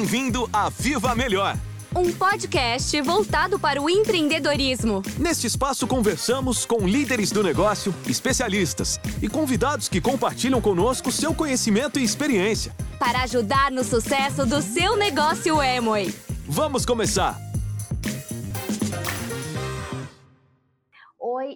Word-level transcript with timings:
Bem-vindo 0.00 0.48
a 0.50 0.70
Viva 0.70 1.14
Melhor. 1.14 1.54
Um 1.94 2.10
podcast 2.10 2.98
voltado 3.02 3.58
para 3.58 3.82
o 3.82 3.90
empreendedorismo. 3.90 5.02
Neste 5.18 5.46
espaço 5.46 5.86
conversamos 5.86 6.64
com 6.64 6.88
líderes 6.88 7.30
do 7.30 7.42
negócio, 7.42 7.94
especialistas 8.08 8.98
e 9.20 9.28
convidados 9.28 9.90
que 9.90 10.00
compartilham 10.00 10.58
conosco 10.58 11.12
seu 11.12 11.34
conhecimento 11.34 11.98
e 11.98 12.02
experiência. 12.02 12.74
Para 12.98 13.24
ajudar 13.24 13.70
no 13.70 13.84
sucesso 13.84 14.46
do 14.46 14.62
seu 14.62 14.96
negócio 14.96 15.60
Amway. 15.60 16.14
Vamos 16.48 16.86
começar! 16.86 17.49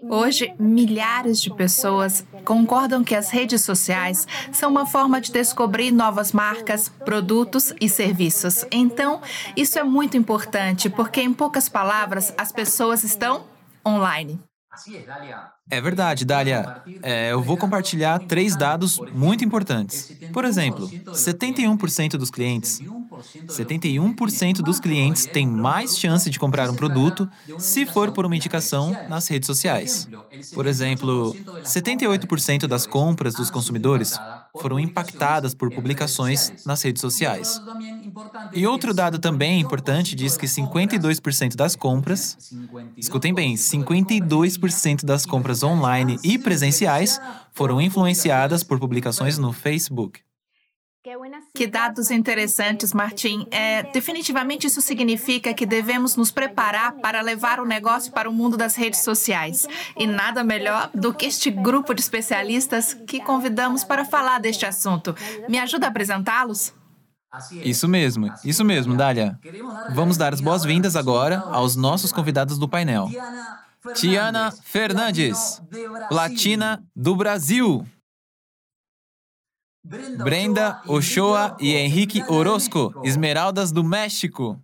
Hoje, 0.08 0.54
milhares 0.58 1.40
de 1.40 1.50
pessoas 1.50 2.24
concordam 2.44 3.02
que 3.02 3.14
as 3.14 3.30
redes 3.30 3.62
sociais 3.62 4.26
são 4.52 4.70
uma 4.70 4.86
forma 4.86 5.20
de 5.20 5.32
descobrir 5.32 5.90
novas 5.90 6.32
marcas, 6.32 6.88
produtos 6.88 7.72
e 7.80 7.88
serviços. 7.88 8.64
Então, 8.70 9.20
isso 9.56 9.78
é 9.78 9.82
muito 9.82 10.16
importante, 10.16 10.88
porque, 10.90 11.20
em 11.20 11.32
poucas 11.32 11.68
palavras, 11.68 12.34
as 12.36 12.52
pessoas 12.52 13.02
estão 13.04 13.44
online. 13.86 14.38
É 15.70 15.80
verdade, 15.80 16.24
Dália. 16.24 16.82
É, 17.02 17.32
eu 17.32 17.42
vou 17.42 17.56
compartilhar 17.56 18.18
três 18.18 18.56
dados 18.56 18.98
muito 19.12 19.44
importantes. 19.44 20.12
Por 20.32 20.44
exemplo, 20.44 20.88
71% 21.12 22.16
dos 22.16 22.30
clientes 22.30 22.80
71% 23.46 24.56
dos 24.56 24.80
clientes 24.80 25.26
têm 25.26 25.46
mais 25.46 25.98
chance 25.98 26.28
de 26.28 26.38
comprar 26.38 26.68
um 26.70 26.74
produto 26.74 27.28
se 27.58 27.86
for 27.86 28.12
por 28.12 28.26
uma 28.26 28.36
indicação 28.36 28.96
nas 29.08 29.28
redes 29.28 29.46
sociais. 29.46 30.08
Por 30.52 30.66
exemplo, 30.66 31.34
78% 31.62 32.66
das 32.66 32.86
compras 32.86 33.34
dos 33.34 33.50
consumidores 33.50 34.18
foram 34.60 34.78
impactadas 34.78 35.54
por 35.54 35.70
publicações 35.70 36.52
nas 36.64 36.82
redes 36.82 37.00
sociais. 37.00 37.60
E 38.52 38.66
outro 38.66 38.94
dado 38.94 39.18
também 39.18 39.60
importante 39.60 40.14
diz 40.14 40.36
que 40.36 40.46
52% 40.46 41.56
das 41.56 41.74
compras, 41.74 42.38
escutem 42.96 43.34
bem, 43.34 43.54
52% 43.54 45.04
das 45.04 45.26
compras 45.26 45.62
online 45.62 46.18
e 46.22 46.38
presenciais 46.38 47.20
foram 47.52 47.80
influenciadas 47.80 48.62
por 48.62 48.78
publicações 48.78 49.38
no 49.38 49.52
Facebook. 49.52 50.23
Que 51.54 51.66
dados 51.66 52.10
interessantes, 52.10 52.94
Martim. 52.94 53.46
É, 53.50 53.82
definitivamente 53.92 54.66
isso 54.66 54.80
significa 54.80 55.52
que 55.52 55.66
devemos 55.66 56.16
nos 56.16 56.30
preparar 56.30 56.94
para 56.94 57.20
levar 57.20 57.60
o 57.60 57.66
negócio 57.66 58.10
para 58.10 58.26
o 58.26 58.32
mundo 58.32 58.56
das 58.56 58.74
redes 58.74 59.00
sociais. 59.00 59.68
E 59.98 60.06
nada 60.06 60.42
melhor 60.42 60.88
do 60.94 61.12
que 61.12 61.26
este 61.26 61.50
grupo 61.50 61.92
de 61.92 62.00
especialistas 62.00 62.94
que 63.06 63.20
convidamos 63.20 63.84
para 63.84 64.06
falar 64.06 64.40
deste 64.40 64.64
assunto. 64.64 65.14
Me 65.46 65.58
ajuda 65.58 65.88
a 65.88 65.90
apresentá-los? 65.90 66.72
Isso 67.62 67.86
mesmo, 67.86 68.32
isso 68.42 68.64
mesmo, 68.64 68.96
Dália. 68.96 69.38
Vamos 69.90 70.16
dar 70.16 70.32
as 70.32 70.40
boas-vindas 70.40 70.96
agora 70.96 71.40
aos 71.50 71.76
nossos 71.76 72.12
convidados 72.12 72.56
do 72.56 72.66
painel. 72.66 73.10
Tiana 73.94 74.50
Fernandes, 74.62 75.60
Platina 76.08 76.82
do 76.96 77.14
Brasil. 77.14 77.86
Brenda 79.84 80.80
Ochoa 80.86 81.56
e 81.60 81.74
Henrique 81.74 82.22
Orozco, 82.26 82.94
Esmeraldas 83.04 83.70
do 83.70 83.84
México. 83.84 84.58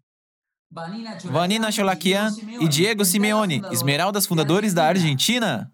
Vanina 1.25 1.71
Cholakian 1.71 2.35
e 2.59 2.67
Diego 2.67 3.05
Simeone, 3.05 3.61
Esmeraldas 3.71 4.25
fundadores 4.25 4.73
da 4.73 4.87
Argentina. 4.87 5.71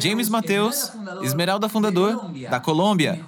James 0.00 0.28
Mateus, 0.28 0.92
Esmeralda 1.22 1.68
fundador 1.68 2.32
da 2.50 2.58
Colômbia, 2.58 3.24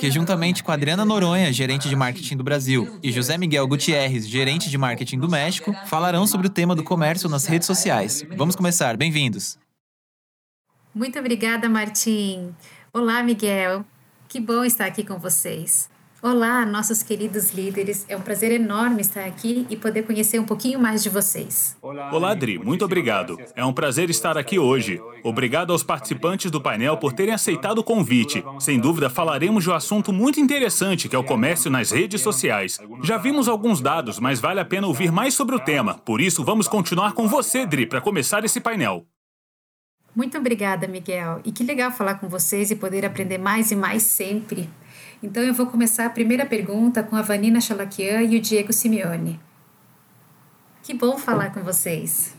que 0.00 0.10
juntamente 0.10 0.62
com 0.62 0.72
Adriana 0.72 1.04
Noronha, 1.04 1.52
gerente 1.52 1.88
de 1.88 1.96
marketing 1.96 2.36
do 2.36 2.44
Brasil, 2.44 2.98
e 3.02 3.12
José 3.12 3.38
Miguel 3.38 3.66
Gutierrez, 3.66 4.28
gerente 4.28 4.68
de 4.68 4.76
marketing 4.76 5.18
do 5.18 5.28
México, 5.28 5.72
falarão 5.86 6.26
sobre 6.26 6.46
o 6.46 6.50
tema 6.50 6.74
do 6.74 6.82
comércio 6.84 7.28
nas 7.28 7.46
redes 7.46 7.66
sociais. 7.66 8.22
Vamos 8.36 8.56
começar, 8.56 8.96
bem-vindos. 8.96 9.58
Muito 10.94 11.18
obrigada, 11.18 11.68
Martim. 11.68 12.54
Olá, 12.96 13.22
Miguel. 13.22 13.84
Que 14.26 14.40
bom 14.40 14.64
estar 14.64 14.86
aqui 14.86 15.04
com 15.04 15.18
vocês. 15.18 15.86
Olá, 16.22 16.64
nossos 16.64 17.02
queridos 17.02 17.50
líderes. 17.50 18.06
É 18.08 18.16
um 18.16 18.22
prazer 18.22 18.50
enorme 18.50 19.02
estar 19.02 19.26
aqui 19.26 19.66
e 19.68 19.76
poder 19.76 20.04
conhecer 20.04 20.38
um 20.38 20.46
pouquinho 20.46 20.80
mais 20.80 21.02
de 21.02 21.10
vocês. 21.10 21.76
Olá, 21.82 22.30
Adri. 22.30 22.58
Muito 22.58 22.86
obrigado. 22.86 23.38
É 23.54 23.62
um 23.62 23.72
prazer 23.74 24.08
estar 24.08 24.38
aqui 24.38 24.58
hoje. 24.58 24.98
Obrigado 25.22 25.74
aos 25.74 25.82
participantes 25.82 26.50
do 26.50 26.58
painel 26.58 26.96
por 26.96 27.12
terem 27.12 27.34
aceitado 27.34 27.80
o 27.80 27.84
convite. 27.84 28.42
Sem 28.58 28.80
dúvida, 28.80 29.10
falaremos 29.10 29.64
de 29.64 29.68
um 29.68 29.74
assunto 29.74 30.10
muito 30.10 30.40
interessante, 30.40 31.06
que 31.06 31.14
é 31.14 31.18
o 31.18 31.22
comércio 31.22 31.70
nas 31.70 31.90
redes 31.90 32.22
sociais. 32.22 32.80
Já 33.02 33.18
vimos 33.18 33.46
alguns 33.46 33.82
dados, 33.82 34.18
mas 34.18 34.40
vale 34.40 34.60
a 34.60 34.64
pena 34.64 34.86
ouvir 34.86 35.12
mais 35.12 35.34
sobre 35.34 35.54
o 35.54 35.60
tema. 35.60 35.98
Por 35.98 36.18
isso, 36.18 36.42
vamos 36.42 36.66
continuar 36.66 37.12
com 37.12 37.28
você, 37.28 37.66
Dri, 37.66 37.84
para 37.84 38.00
começar 38.00 38.42
esse 38.42 38.58
painel. 38.58 39.06
Muito 40.16 40.38
obrigada, 40.38 40.88
Miguel. 40.88 41.42
E 41.44 41.52
que 41.52 41.62
legal 41.62 41.92
falar 41.92 42.14
com 42.14 42.26
vocês 42.26 42.70
e 42.70 42.76
poder 42.76 43.04
aprender 43.04 43.36
mais 43.36 43.70
e 43.70 43.76
mais 43.76 44.02
sempre. 44.02 44.70
Então 45.22 45.42
eu 45.42 45.52
vou 45.52 45.66
começar 45.66 46.06
a 46.06 46.10
primeira 46.10 46.46
pergunta 46.46 47.02
com 47.02 47.14
a 47.16 47.20
Vanina 47.20 47.60
Chalakian 47.60 48.22
e 48.22 48.38
o 48.38 48.40
Diego 48.40 48.72
Simeone. 48.72 49.38
Que 50.82 50.94
bom 50.94 51.18
falar 51.18 51.52
com 51.52 51.62
vocês. 51.62 52.34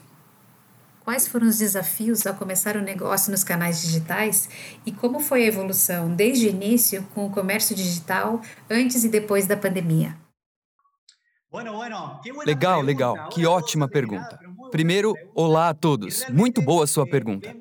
Quais 1.03 1.27
foram 1.27 1.47
os 1.47 1.59
desafios 1.59 2.25
ao 2.25 2.33
começar 2.33 2.75
o 2.75 2.81
negócio 2.81 3.29
nos 3.29 3.43
canais 3.43 3.79
digitais 3.79 4.49
e 4.83 4.91
como 4.91 5.19
foi 5.19 5.43
a 5.43 5.47
evolução 5.47 6.13
desde 6.15 6.47
o 6.47 6.49
início 6.49 7.03
com 7.13 7.27
o 7.27 7.29
comércio 7.29 7.75
digital 7.75 8.41
antes 8.67 9.03
e 9.03 9.09
depois 9.09 9.45
da 9.45 9.55
pandemia? 9.55 10.17
Legal, 12.43 12.81
legal. 12.81 13.29
Que 13.29 13.45
ótima 13.45 13.87
pergunta. 13.87 14.46
Primeiro, 14.71 15.13
olá 15.33 15.69
a 15.69 15.73
todos. 15.73 16.25
Muito 16.29 16.61
boa 16.61 16.83
a 16.83 16.87
sua 16.87 17.05
pergunta. 17.05 17.55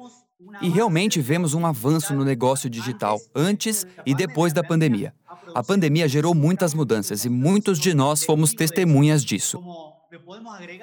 E 0.61 0.69
realmente 0.69 1.21
vemos 1.21 1.55
um 1.55 1.67
avanço 1.67 2.15
no 2.15 2.25
negócio 2.25 2.69
digital 2.69 3.21
antes 3.35 3.87
e 4.05 4.15
depois 4.15 4.53
da 4.53 4.65
pandemia. 4.65 5.15
A 5.55 5.63
pandemia 5.63 6.09
gerou 6.09 6.35
muitas 6.35 6.75
mudanças 6.75 7.25
e 7.25 7.29
muitos 7.29 7.79
de 7.79 7.95
nós 7.95 8.25
fomos 8.25 8.53
testemunhas 8.53 9.25
disso. 9.25 9.63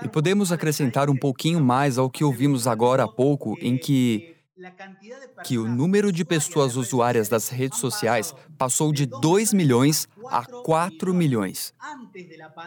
E 0.04 0.08
podemos 0.08 0.52
acrescentar 0.52 1.10
um 1.10 1.16
pouquinho 1.16 1.60
mais 1.60 1.98
ao 1.98 2.10
que 2.10 2.24
ouvimos 2.24 2.68
agora 2.68 3.04
há 3.04 3.08
pouco, 3.08 3.58
em 3.62 3.78
que 3.78 4.33
que 5.44 5.58
o 5.58 5.68
número 5.68 6.12
de 6.12 6.24
pessoas 6.24 6.76
usuárias 6.76 7.28
das 7.28 7.50
redes 7.50 7.80
sociais 7.80 8.34
passou 8.58 8.92
de 8.92 9.06
2 9.06 9.54
milhões 9.54 10.08
a 10.28 10.46
4 10.46 11.14
milhões. 11.14 11.74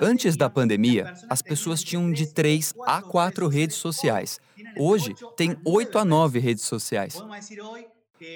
Antes 0.01 0.37
da 0.37 0.51
pandemia, 0.51 1.15
as 1.29 1.43
pessoas 1.43 1.83
tinham 1.83 2.11
de 2.13 2.27
3 2.33 2.75
a 2.87 3.03
4 3.03 3.49
redes 3.49 3.77
sociais. 3.77 4.39
Hoje, 4.77 5.15
tem 5.37 5.57
8 5.65 5.99
a 5.99 6.05
9 6.05 6.39
redes 6.39 6.65
sociais. 6.65 7.23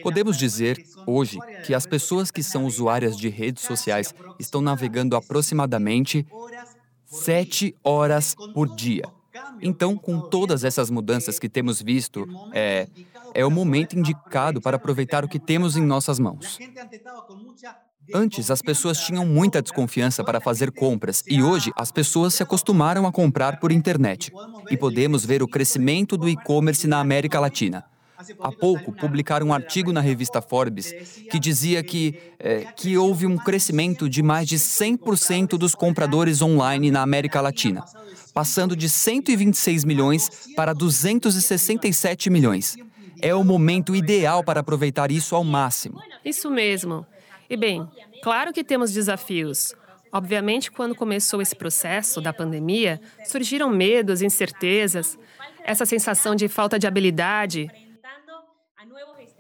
Podemos 0.03 0.37
dizer, 0.37 0.85
hoje, 1.07 1.39
que 1.65 1.75
as 1.75 1.87
pessoas 1.87 2.31
que 2.31 2.43
são 2.43 2.65
usuárias 2.65 3.17
de 3.17 3.29
redes 3.29 3.65
sociais 3.65 4.15
estão 4.39 4.61
navegando 4.61 5.17
aproximadamente 5.17 6.27
7 7.07 7.75
horas 7.83 8.35
por 8.55 8.75
dia. 8.75 9.05
Então, 9.61 9.97
com 9.97 10.21
todas 10.21 10.65
essas 10.65 10.91
mudanças 10.91 11.39
que 11.39 11.49
temos 11.49 11.81
visto, 11.83 12.27
é, 12.53 12.89
é 13.35 13.45
o 13.45 13.51
momento 13.51 13.99
indicado 13.99 14.61
para 14.61 14.77
aproveitar 14.77 15.25
o 15.25 15.29
que 15.29 15.39
temos 15.39 15.77
em 15.77 15.85
nossas 15.85 16.19
mãos. 16.19 16.59
Antes, 18.15 18.51
as 18.51 18.61
pessoas 18.61 18.99
tinham 18.99 19.25
muita 19.25 19.63
desconfiança 19.63 20.25
para 20.25 20.41
fazer 20.41 20.73
compras 20.73 21.23
e 21.27 21.43
hoje 21.43 21.71
as 21.77 21.93
pessoas 21.93 22.35
se 22.35 22.43
acostumaram 22.43 23.07
a 23.07 23.13
comprar 23.13 23.61
por 23.61 23.71
internet. 23.71 24.33
E 24.71 24.77
podemos 24.77 25.25
ver 25.25 25.43
o 25.43 25.49
crescimento 25.49 26.17
do 26.17 26.29
e-commerce 26.29 26.89
na 26.89 26.99
América 26.99 27.39
Latina. 27.39 27.85
Há 28.41 28.53
pouco, 28.53 28.93
publicaram 28.93 29.47
um 29.47 29.53
artigo 29.53 29.93
na 29.93 30.01
revista 30.01 30.43
Forbes 30.43 30.93
que 31.31 31.39
dizia 31.39 31.83
que, 31.83 32.19
é, 32.39 32.67
que 32.77 32.97
houve 32.99 33.27
um 33.27 33.37
crescimento 33.37 34.09
de 34.11 34.23
mais 34.23 34.47
de 34.47 34.59
100% 34.59 35.57
dos 35.57 35.75
compradores 35.75 36.43
online 36.43 36.91
na 36.91 37.01
América 37.01 37.41
Latina, 37.41 37.83
passando 38.33 38.77
de 38.77 38.89
126 38.89 39.85
milhões 39.85 40.49
para 40.55 40.73
267 40.73 42.31
milhões. 42.31 42.77
É 43.23 43.35
o 43.35 43.45
momento 43.45 43.95
ideal 43.95 44.43
para 44.43 44.61
aproveitar 44.61 45.11
isso 45.11 45.35
ao 45.35 45.45
máximo. 45.45 46.01
Isso 46.25 46.51
mesmo. 46.51 47.07
E 47.49 47.57
bem, 47.57 47.87
claro 48.23 48.53
que 48.53 48.65
temos 48.65 48.93
desafios. 48.93 49.75
Obviamente, 50.13 50.71
quando 50.71 50.95
começou 50.95 51.41
esse 51.41 51.55
processo 51.55 52.21
da 52.21 52.33
pandemia, 52.33 53.01
surgiram 53.25 53.71
medos, 53.71 54.23
incertezas, 54.23 55.19
essa 55.63 55.87
sensação 55.87 56.35
de 56.35 56.49
falta 56.49 56.79
de 56.79 56.87
habilidade, 56.87 57.71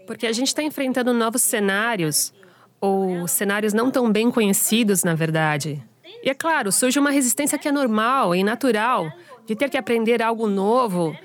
porque 0.07 0.27
a 0.27 0.33
gente 0.33 0.49
está 0.49 0.63
enfrentando 0.63 1.13
novos 1.13 1.43
cenários, 1.43 2.33
ou 2.81 3.29
cenários 3.29 3.73
não 3.73 3.91
tão 3.91 4.11
bem 4.11 4.31
conhecidos, 4.31 5.05
na 5.05 5.15
verdade. 5.15 5.83
E 6.23 6.31
é 6.31 6.35
claro, 6.35 6.71
surge 6.71 6.99
uma 6.99 7.11
resistência 7.11 7.59
que 7.59 7.69
é 7.69 7.73
normal 7.73 8.35
e 8.35 8.45
natural, 8.45 9.11
de 9.47 9.55
ter 9.55 9.71
que 9.71 9.79
aprender 9.79 10.23
algo 10.23 10.47
novo 10.47 11.17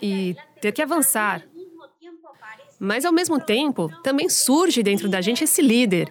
e 0.00 0.36
ter 0.60 0.72
que 0.72 0.82
avançar. 0.82 1.42
Mas, 2.78 3.04
ao 3.04 3.12
mesmo 3.12 3.40
tempo, 3.40 3.90
também 4.02 4.28
surge 4.28 4.82
dentro 4.82 5.08
da 5.08 5.20
gente 5.20 5.44
esse 5.44 5.62
líder, 5.62 6.10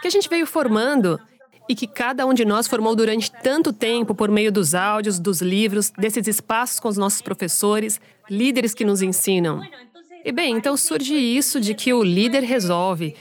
que 0.00 0.08
a 0.08 0.10
gente 0.10 0.28
veio 0.28 0.46
formando 0.46 1.20
e 1.68 1.74
que 1.74 1.86
cada 1.86 2.26
um 2.26 2.34
de 2.34 2.44
nós 2.44 2.66
formou 2.66 2.96
durante 2.96 3.30
tanto 3.30 3.72
tempo 3.72 4.14
por 4.14 4.28
meio 4.28 4.50
dos 4.50 4.74
áudios, 4.74 5.20
dos 5.20 5.40
livros, 5.40 5.90
desses 5.90 6.26
espaços 6.26 6.80
com 6.80 6.88
os 6.88 6.96
nossos 6.96 7.22
professores, 7.22 8.00
líderes 8.28 8.74
que 8.74 8.84
nos 8.84 9.02
ensinam. 9.02 9.62
E 10.24 10.32
bem, 10.32 10.56
então 10.56 10.76
surge 10.76 11.14
isso 11.14 11.60
de 11.60 11.72
que 11.72 11.92
o 11.92 12.02
líder 12.02 12.42
resolve, 12.42 13.14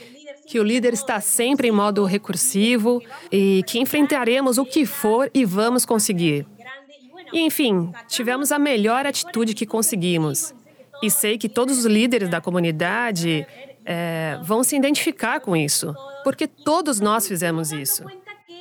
que 0.49 0.59
o 0.59 0.63
líder 0.63 0.93
está 0.93 1.21
sempre 1.21 1.67
em 1.67 1.71
modo 1.71 2.03
recursivo 2.05 3.03
e 3.31 3.63
que 3.67 3.77
enfrentaremos 3.77 4.57
o 4.57 4.65
que 4.65 4.83
for 4.83 5.29
e 5.31 5.45
vamos 5.45 5.85
conseguir. 5.85 6.43
E, 7.31 7.41
enfim, 7.41 7.91
tivemos 8.07 8.51
a 8.51 8.57
melhor 8.57 9.05
atitude 9.05 9.53
que 9.53 9.67
conseguimos. 9.67 10.55
E 11.03 11.11
sei 11.11 11.37
que 11.37 11.47
todos 11.47 11.77
os 11.77 11.85
líderes 11.85 12.29
da 12.29 12.41
comunidade 12.41 13.45
é, 13.85 14.39
vão 14.41 14.63
se 14.63 14.75
identificar 14.75 15.39
com 15.39 15.55
isso, 15.55 15.93
porque 16.23 16.47
todos 16.47 16.99
nós 16.99 17.27
fizemos 17.27 17.71
isso. 17.71 18.03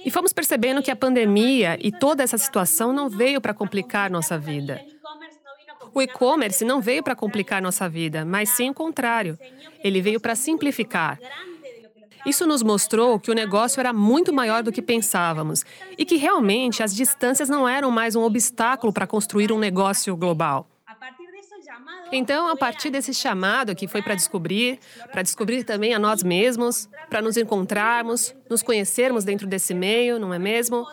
E 0.04 0.10
fomos 0.10 0.34
percebendo 0.34 0.82
que 0.82 0.90
a 0.90 0.96
pandemia 0.96 1.78
e 1.80 1.90
toda 1.90 2.22
essa 2.22 2.36
situação 2.36 2.92
não 2.92 3.08
veio 3.08 3.40
para 3.40 3.54
complicar 3.54 4.10
nossa 4.10 4.38
vida. 4.38 4.78
O 5.94 6.02
e-commerce 6.02 6.66
não 6.66 6.82
veio 6.82 7.02
para 7.02 7.16
complicar 7.16 7.62
nossa 7.62 7.88
vida, 7.88 8.26
mas 8.26 8.50
sim 8.50 8.68
o 8.68 8.74
contrário. 8.74 9.38
Ele 9.82 10.02
veio 10.02 10.20
para 10.20 10.34
simplificar. 10.34 11.18
Isso 12.26 12.46
nos 12.46 12.62
mostrou 12.62 13.18
que 13.18 13.30
o 13.30 13.34
negócio 13.34 13.80
era 13.80 13.92
muito 13.92 14.32
maior 14.32 14.62
do 14.62 14.72
que 14.72 14.82
pensávamos 14.82 15.64
e 15.96 16.04
que 16.04 16.16
realmente 16.16 16.82
as 16.82 16.94
distâncias 16.94 17.48
não 17.48 17.68
eram 17.68 17.90
mais 17.90 18.16
um 18.16 18.22
obstáculo 18.22 18.92
para 18.92 19.06
construir 19.06 19.52
um 19.52 19.58
negócio 19.58 20.16
global. 20.16 20.66
Então, 22.10 22.48
a 22.48 22.56
partir 22.56 22.90
desse 22.90 23.12
chamado 23.12 23.74
que 23.74 23.86
foi 23.86 24.00
para 24.00 24.14
descobrir, 24.14 24.78
para 25.12 25.22
descobrir 25.22 25.62
também 25.64 25.94
a 25.94 25.98
nós 25.98 26.22
mesmos, 26.22 26.88
para 27.10 27.20
nos 27.20 27.36
encontrarmos, 27.36 28.34
nos 28.48 28.62
conhecermos 28.62 29.24
dentro 29.24 29.46
desse 29.46 29.74
meio, 29.74 30.18
não 30.18 30.32
é 30.32 30.38
mesmo? 30.38 30.86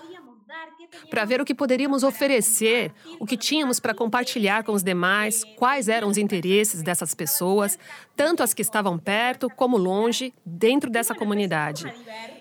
Para 1.10 1.26
ver 1.26 1.42
o 1.42 1.46
que 1.46 1.54
poderíamos 1.54 2.04
oferecer, 2.04 2.92
o 3.20 3.26
que 3.26 3.38
tínhamos 3.38 3.80
para 3.80 3.94
compartilhar 3.94 4.64
com 4.64 4.74
os 4.74 4.84
demais, 4.84 5.44
quais 5.56 5.88
eram 5.88 6.08
os 6.08 6.18
interesses 6.18 6.82
dessas 6.82 7.14
pessoas, 7.14 7.78
tanto 8.16 8.44
as 8.44 8.54
que 8.54 8.62
estavam 8.62 8.98
perto 8.98 9.50
como 9.50 9.78
longe, 9.78 10.34
dentro 10.46 10.90
dessa 10.90 11.14
comunidade. 11.16 11.86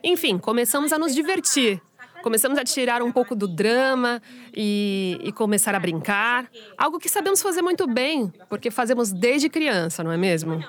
Enfim, 0.02 0.38
começamos 0.38 0.92
a 0.92 0.98
nos 0.98 1.14
divertir, 1.14 1.80
Começamos 2.24 2.58
a 2.58 2.64
tirar 2.64 3.02
um 3.02 3.12
pouco 3.12 3.34
do 3.34 3.46
drama 3.46 4.22
e, 4.56 5.20
e 5.22 5.30
começar 5.30 5.74
a 5.74 5.78
brincar. 5.78 6.50
Algo 6.78 6.98
que 6.98 7.06
sabemos 7.06 7.42
fazer 7.42 7.60
muito 7.60 7.86
bem, 7.86 8.32
porque 8.48 8.70
fazemos 8.70 9.12
desde 9.12 9.50
criança, 9.50 10.02
não 10.02 10.10
é 10.10 10.16
mesmo? 10.16 10.64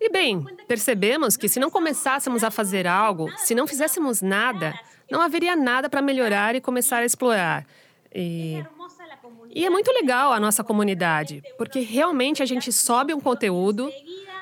E 0.00 0.08
bem, 0.10 0.44
percebemos 0.68 1.36
que 1.36 1.48
se 1.48 1.58
não 1.58 1.68
começássemos 1.68 2.44
a 2.44 2.50
fazer 2.52 2.86
algo, 2.86 3.28
se 3.38 3.56
não 3.56 3.66
fizéssemos 3.66 4.22
nada, 4.22 4.72
não 5.10 5.20
haveria 5.20 5.54
nada 5.54 5.88
para 5.88 6.02
melhorar 6.02 6.54
e 6.54 6.60
começar 6.60 6.98
a 6.98 7.04
explorar. 7.04 7.66
E, 8.14 8.64
e 9.50 9.64
é 9.64 9.70
muito 9.70 9.90
legal 9.92 10.32
a 10.32 10.38
nossa 10.38 10.62
comunidade, 10.62 11.42
porque 11.58 11.80
realmente 11.80 12.42
a 12.42 12.46
gente 12.46 12.72
sobe 12.72 13.12
um 13.12 13.20
conteúdo, 13.20 13.90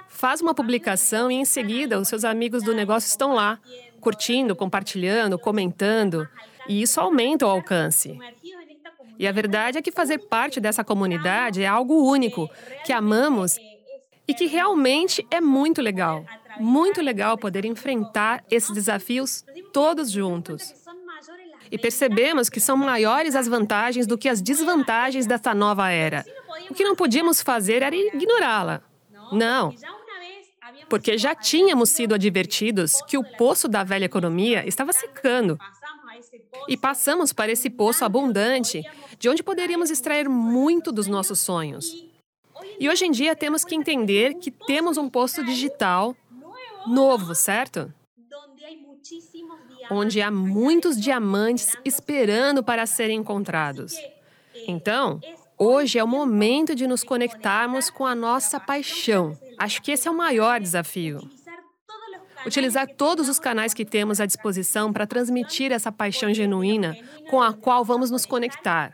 faz 0.08 0.40
uma 0.40 0.54
publicação 0.54 1.30
e 1.30 1.34
em 1.34 1.44
seguida 1.44 1.98
os 1.98 2.08
seus 2.08 2.24
amigos 2.24 2.62
do 2.62 2.74
negócio 2.74 3.08
estão 3.08 3.34
lá, 3.34 3.58
curtindo, 4.00 4.54
compartilhando, 4.54 5.38
comentando, 5.38 6.28
e 6.68 6.82
isso 6.82 7.00
aumenta 7.00 7.46
o 7.46 7.50
alcance. 7.50 8.18
E 9.18 9.26
a 9.26 9.32
verdade 9.32 9.78
é 9.78 9.82
que 9.82 9.92
fazer 9.92 10.18
parte 10.18 10.60
dessa 10.60 10.82
comunidade 10.82 11.62
é 11.62 11.66
algo 11.66 12.04
único, 12.10 12.50
que 12.84 12.92
amamos 12.92 13.56
e 14.26 14.34
que 14.34 14.46
realmente 14.46 15.26
é 15.30 15.40
muito 15.40 15.80
legal. 15.80 16.24
Muito 16.58 17.00
legal 17.00 17.36
poder 17.38 17.64
enfrentar 17.64 18.44
esses 18.50 18.70
desafios 18.70 19.44
todos 19.72 20.10
juntos. 20.10 20.74
E 21.70 21.78
percebemos 21.78 22.48
que 22.48 22.60
são 22.60 22.76
maiores 22.76 23.34
as 23.34 23.48
vantagens 23.48 24.06
do 24.06 24.18
que 24.18 24.28
as 24.28 24.42
desvantagens 24.42 25.26
dessa 25.26 25.54
nova 25.54 25.90
era. 25.90 26.24
O 26.70 26.74
que 26.74 26.84
não 26.84 26.94
podíamos 26.94 27.40
fazer 27.40 27.82
era 27.82 27.96
ignorá-la. 27.96 28.82
Não, 29.32 29.74
porque 30.92 31.16
já 31.16 31.34
tínhamos 31.34 31.88
sido 31.88 32.14
advertidos 32.14 33.00
que 33.08 33.16
o 33.16 33.24
poço 33.24 33.66
da 33.66 33.82
velha 33.82 34.04
economia 34.04 34.62
estava 34.66 34.92
secando. 34.92 35.58
E 36.68 36.76
passamos 36.76 37.32
para 37.32 37.50
esse 37.50 37.70
poço 37.70 38.04
abundante, 38.04 38.82
de 39.18 39.28
onde 39.28 39.42
poderíamos 39.42 39.90
extrair 39.90 40.28
muito 40.28 40.92
dos 40.92 41.06
nossos 41.06 41.38
sonhos. 41.40 42.06
E 42.78 42.90
hoje 42.90 43.06
em 43.06 43.10
dia 43.10 43.34
temos 43.34 43.64
que 43.64 43.74
entender 43.74 44.34
que 44.34 44.50
temos 44.50 44.98
um 44.98 45.08
poço 45.08 45.42
digital 45.42 46.14
novo, 46.86 47.34
certo? 47.34 47.92
Onde 49.90 50.22
há 50.22 50.30
muitos 50.30 51.00
diamantes 51.00 51.76
esperando 51.84 52.62
para 52.62 52.86
serem 52.86 53.18
encontrados. 53.18 53.94
Então, 54.66 55.20
Hoje 55.64 55.96
é 55.96 56.02
o 56.02 56.08
momento 56.08 56.74
de 56.74 56.88
nos 56.88 57.04
conectarmos 57.04 57.88
com 57.88 58.04
a 58.04 58.16
nossa 58.16 58.58
paixão. 58.58 59.38
Acho 59.56 59.80
que 59.80 59.92
esse 59.92 60.08
é 60.08 60.10
o 60.10 60.16
maior 60.16 60.58
desafio. 60.58 61.20
Utilizar 62.44 62.88
todos 62.96 63.28
os 63.28 63.38
canais 63.38 63.72
que 63.72 63.84
temos 63.84 64.20
à 64.20 64.26
disposição 64.26 64.92
para 64.92 65.06
transmitir 65.06 65.70
essa 65.70 65.92
paixão 65.92 66.34
genuína 66.34 66.96
com 67.30 67.40
a 67.40 67.52
qual 67.52 67.84
vamos 67.84 68.10
nos 68.10 68.26
conectar. 68.26 68.92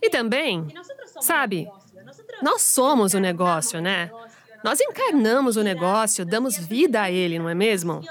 E 0.00 0.08
também, 0.08 0.68
sabe, 1.20 1.68
nós 2.40 2.62
somos 2.62 3.12
o 3.12 3.18
negócio, 3.18 3.80
né? 3.80 4.08
Nós 4.62 4.78
encarnamos 4.80 5.56
o 5.56 5.62
negócio, 5.62 6.24
damos 6.24 6.56
vida 6.56 7.02
a 7.02 7.10
ele, 7.10 7.38
não 7.38 7.48
é 7.48 7.54
mesmo? 7.54 8.02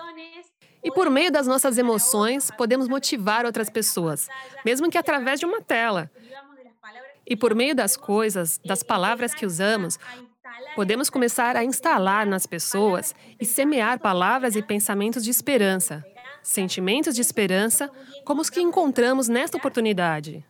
E 0.84 0.92
por 0.92 1.10
meio 1.10 1.32
das 1.32 1.46
nossas 1.46 1.78
emoções, 1.78 2.50
podemos 2.58 2.88
motivar 2.88 3.46
outras 3.46 3.70
pessoas, 3.70 4.28
mesmo 4.66 4.90
que 4.90 4.98
através 4.98 5.40
de 5.40 5.46
uma 5.46 5.62
tela. 5.62 6.10
E 7.26 7.36
por 7.36 7.54
meio 7.54 7.76
das 7.76 7.96
coisas, 7.96 8.60
das 8.66 8.82
palavras 8.82 9.36
que 9.36 9.46
usamos, 9.46 10.00
podemos 10.76 11.10
começar 11.10 11.56
a 11.56 11.64
instalar 11.64 12.26
nas 12.26 12.48
pessoas 12.48 13.14
e 13.40 13.46
semear 13.46 14.00
palavras 14.00 14.56
e 14.56 14.62
pensamentos 14.62 15.24
de 15.24 15.30
esperança, 15.30 16.04
sentimentos 16.42 17.14
de 17.14 17.22
esperança, 17.22 17.92
como 18.26 18.42
os 18.42 18.50
que 18.50 18.62
encontramos 18.62 19.28
nesta 19.28 19.58
oportunidade. 19.58 20.44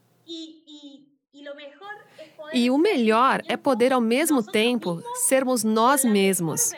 E 2.54 2.70
o 2.70 2.78
melhor 2.78 3.42
é 3.48 3.56
poder, 3.56 3.94
ao 3.94 4.02
mesmo 4.02 4.44
tempo, 4.44 5.02
sermos 5.28 5.64
nós 5.64 6.04
mesmos, 6.04 6.72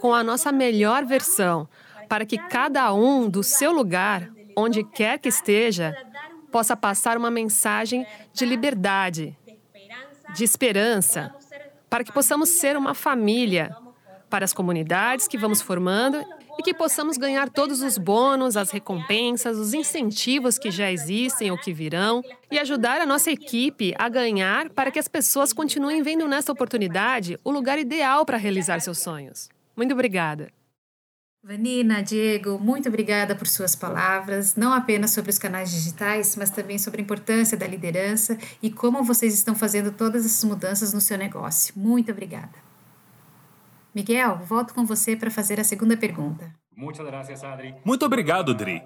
com 0.00 0.14
a 0.14 0.24
nossa 0.24 0.50
melhor 0.50 1.04
versão, 1.04 1.68
para 2.08 2.26
que 2.26 2.36
cada 2.36 2.92
um 2.92 3.28
do 3.28 3.42
seu 3.42 3.72
lugar, 3.72 4.28
onde 4.56 4.82
quer 4.82 5.18
que 5.18 5.28
esteja, 5.28 5.96
possa 6.50 6.76
passar 6.76 7.16
uma 7.16 7.30
mensagem 7.30 8.06
de 8.32 8.44
liberdade, 8.44 9.36
de 10.34 10.44
esperança, 10.44 11.34
para 11.88 12.04
que 12.04 12.12
possamos 12.12 12.50
ser 12.50 12.76
uma 12.76 12.94
família 12.94 13.74
para 14.28 14.44
as 14.44 14.52
comunidades 14.52 15.28
que 15.28 15.38
vamos 15.38 15.60
formando 15.60 16.24
e 16.62 16.64
que 16.64 16.72
possamos 16.72 17.18
ganhar 17.18 17.50
todos 17.50 17.82
os 17.82 17.98
bônus, 17.98 18.56
as 18.56 18.70
recompensas, 18.70 19.58
os 19.58 19.74
incentivos 19.74 20.58
que 20.58 20.70
já 20.70 20.92
existem 20.92 21.50
ou 21.50 21.58
que 21.58 21.72
virão 21.72 22.22
e 22.50 22.58
ajudar 22.58 23.00
a 23.00 23.06
nossa 23.06 23.32
equipe 23.32 23.92
a 23.98 24.08
ganhar 24.08 24.70
para 24.70 24.90
que 24.90 24.98
as 24.98 25.08
pessoas 25.08 25.52
continuem 25.52 26.02
vendo 26.02 26.28
nessa 26.28 26.52
oportunidade 26.52 27.36
o 27.42 27.50
lugar 27.50 27.80
ideal 27.80 28.24
para 28.24 28.36
realizar 28.36 28.80
seus 28.80 28.98
sonhos. 28.98 29.48
Muito 29.76 29.92
obrigada. 29.92 30.52
Vanina, 31.42 32.00
Diego, 32.00 32.56
muito 32.60 32.88
obrigada 32.88 33.34
por 33.34 33.48
suas 33.48 33.74
palavras, 33.74 34.54
não 34.54 34.72
apenas 34.72 35.10
sobre 35.10 35.32
os 35.32 35.38
canais 35.38 35.72
digitais, 35.72 36.36
mas 36.36 36.50
também 36.50 36.78
sobre 36.78 37.00
a 37.00 37.04
importância 37.04 37.58
da 37.58 37.66
liderança 37.66 38.38
e 38.62 38.70
como 38.70 39.02
vocês 39.02 39.34
estão 39.34 39.56
fazendo 39.56 39.90
todas 39.90 40.24
essas 40.24 40.44
mudanças 40.44 40.92
no 40.92 41.00
seu 41.00 41.18
negócio. 41.18 41.74
Muito 41.76 42.12
obrigada. 42.12 42.71
Miguel, 43.94 44.40
volto 44.46 44.74
com 44.74 44.84
você 44.84 45.16
para 45.16 45.30
fazer 45.30 45.60
a 45.60 45.64
segunda 45.64 45.96
pergunta. 45.96 46.52
Muito 47.84 48.04
obrigado, 48.06 48.54
Dri. 48.54 48.82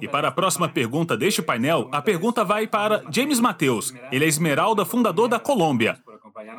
E 0.00 0.08
para 0.08 0.28
a 0.28 0.32
próxima 0.32 0.68
pergunta 0.68 1.16
deste 1.16 1.40
painel, 1.40 1.88
a 1.92 2.02
pergunta 2.02 2.44
vai 2.44 2.66
para 2.66 3.04
James 3.10 3.38
Mateus. 3.38 3.94
Ele 4.10 4.24
é 4.24 4.28
Esmeralda, 4.28 4.84
fundador 4.84 5.28
da 5.28 5.38
Colômbia. 5.38 5.96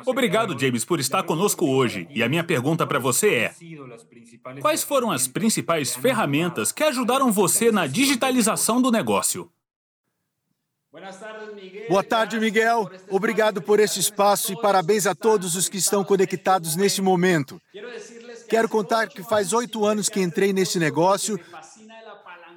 Obrigado, 0.06 0.58
James, 0.58 0.86
por 0.86 1.00
estar 1.00 1.24
conosco 1.24 1.66
hoje. 1.66 2.08
E 2.10 2.24
a 2.24 2.30
minha 2.30 2.44
pergunta 2.44 2.88
para 2.88 3.00
você 3.00 3.34
é: 3.36 3.54
Quais 4.62 4.84
foram 4.84 5.12
as 5.12 5.28
principais 5.28 5.94
ferramentas 5.96 6.72
que 6.72 6.84
ajudaram 6.84 7.32
você 7.32 7.72
na 7.72 7.86
digitalização 7.86 8.82
do 8.82 8.90
negócio? 8.90 9.50
Boa 11.90 12.04
tarde, 12.04 12.40
Miguel. 12.40 12.90
Obrigado 13.10 13.62
por 13.62 13.82
este 13.82 14.00
espaço 14.00 14.54
e 14.54 14.62
parabéns 14.62 15.06
a 15.06 15.14
todos 15.14 15.56
os 15.56 15.68
que 15.68 15.78
estão 15.78 16.06
conectados 16.06 16.78
neste 16.78 17.02
momento. 17.02 17.62
Quero 18.48 18.70
contar 18.70 19.10
que 19.10 19.22
faz 19.22 19.52
oito 19.52 19.86
anos 19.86 20.08
que 20.08 20.22
entrei 20.22 20.54
neste 20.54 20.80
negócio 20.80 21.38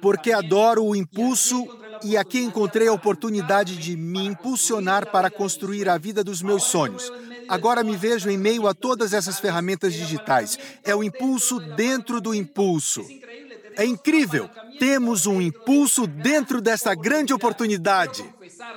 porque 0.01 0.31
adoro 0.31 0.85
o 0.85 0.95
impulso 0.95 1.67
e 2.01 2.15
aqui 2.15 2.39
encontrei 2.39 2.87
a 2.87 2.93
oportunidade 2.93 3.75
de 3.75 3.97
me 3.97 4.25
impulsionar 4.25 5.11
para 5.11 5.29
construir 5.29 5.89
a 5.89 5.97
vida 5.97 6.23
dos 6.23 6.41
meus 6.41 6.63
sonhos. 6.63 7.11
Agora 7.49 7.83
me 7.83 7.97
vejo 7.97 8.29
em 8.29 8.37
meio 8.37 8.67
a 8.67 8.73
todas 8.73 9.11
essas 9.11 9.37
ferramentas 9.39 9.93
digitais. 9.93 10.57
É 10.83 10.95
o 10.95 11.03
impulso 11.03 11.59
dentro 11.75 12.21
do 12.21 12.33
impulso. 12.33 13.05
É 13.79 13.85
incrível! 13.85 14.49
Temos 14.77 15.25
um 15.25 15.41
impulso 15.41 16.05
dentro 16.05 16.59
dessa 16.59 16.93
grande 16.93 17.33
oportunidade. 17.33 18.25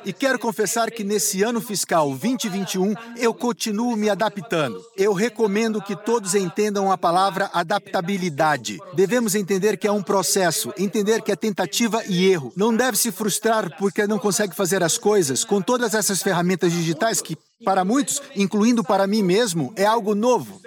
E 0.05 0.13
quero 0.13 0.39
confessar 0.39 0.93
que 0.93 1.03
nesse 1.03 1.43
ano 1.43 1.61
fiscal 1.61 2.09
2021 2.11 2.95
eu 3.17 3.35
continuo 3.35 3.97
me 3.97 4.09
adaptando. 4.09 4.81
Eu 4.97 5.13
recomendo 5.13 5.83
que 5.83 5.97
todos 5.97 6.37
entendam 6.37 6.93
a 6.93 6.97
palavra 6.97 7.51
adaptabilidade. 7.53 8.79
Devemos 8.95 9.35
entender 9.35 9.77
que 9.77 9.89
é 9.89 9.93
um 9.93 10.05
processo, 10.05 10.73
entender 10.79 11.21
que 11.21 11.33
é 11.33 11.37
tentativa 11.37 12.05
e 12.07 12.31
erro. 12.31 12.53
Não 12.57 12.73
deve 12.73 12.97
se 12.97 13.11
frustrar 13.11 13.77
porque 13.79 14.07
não 14.07 14.21
consegue 14.21 14.55
fazer 14.55 14.85
as 14.85 14.97
coisas 14.97 15.43
com 15.43 15.61
todas 15.61 15.95
essas 15.95 16.23
ferramentas 16.23 16.71
digitais 16.71 17.21
que, 17.21 17.37
para 17.65 17.85
muitos, 17.85 18.23
incluindo 18.37 18.85
para 18.85 19.09
mim 19.09 19.25
mesmo, 19.25 19.73
é 19.75 19.85
algo 19.85 20.15
novo. 20.15 20.61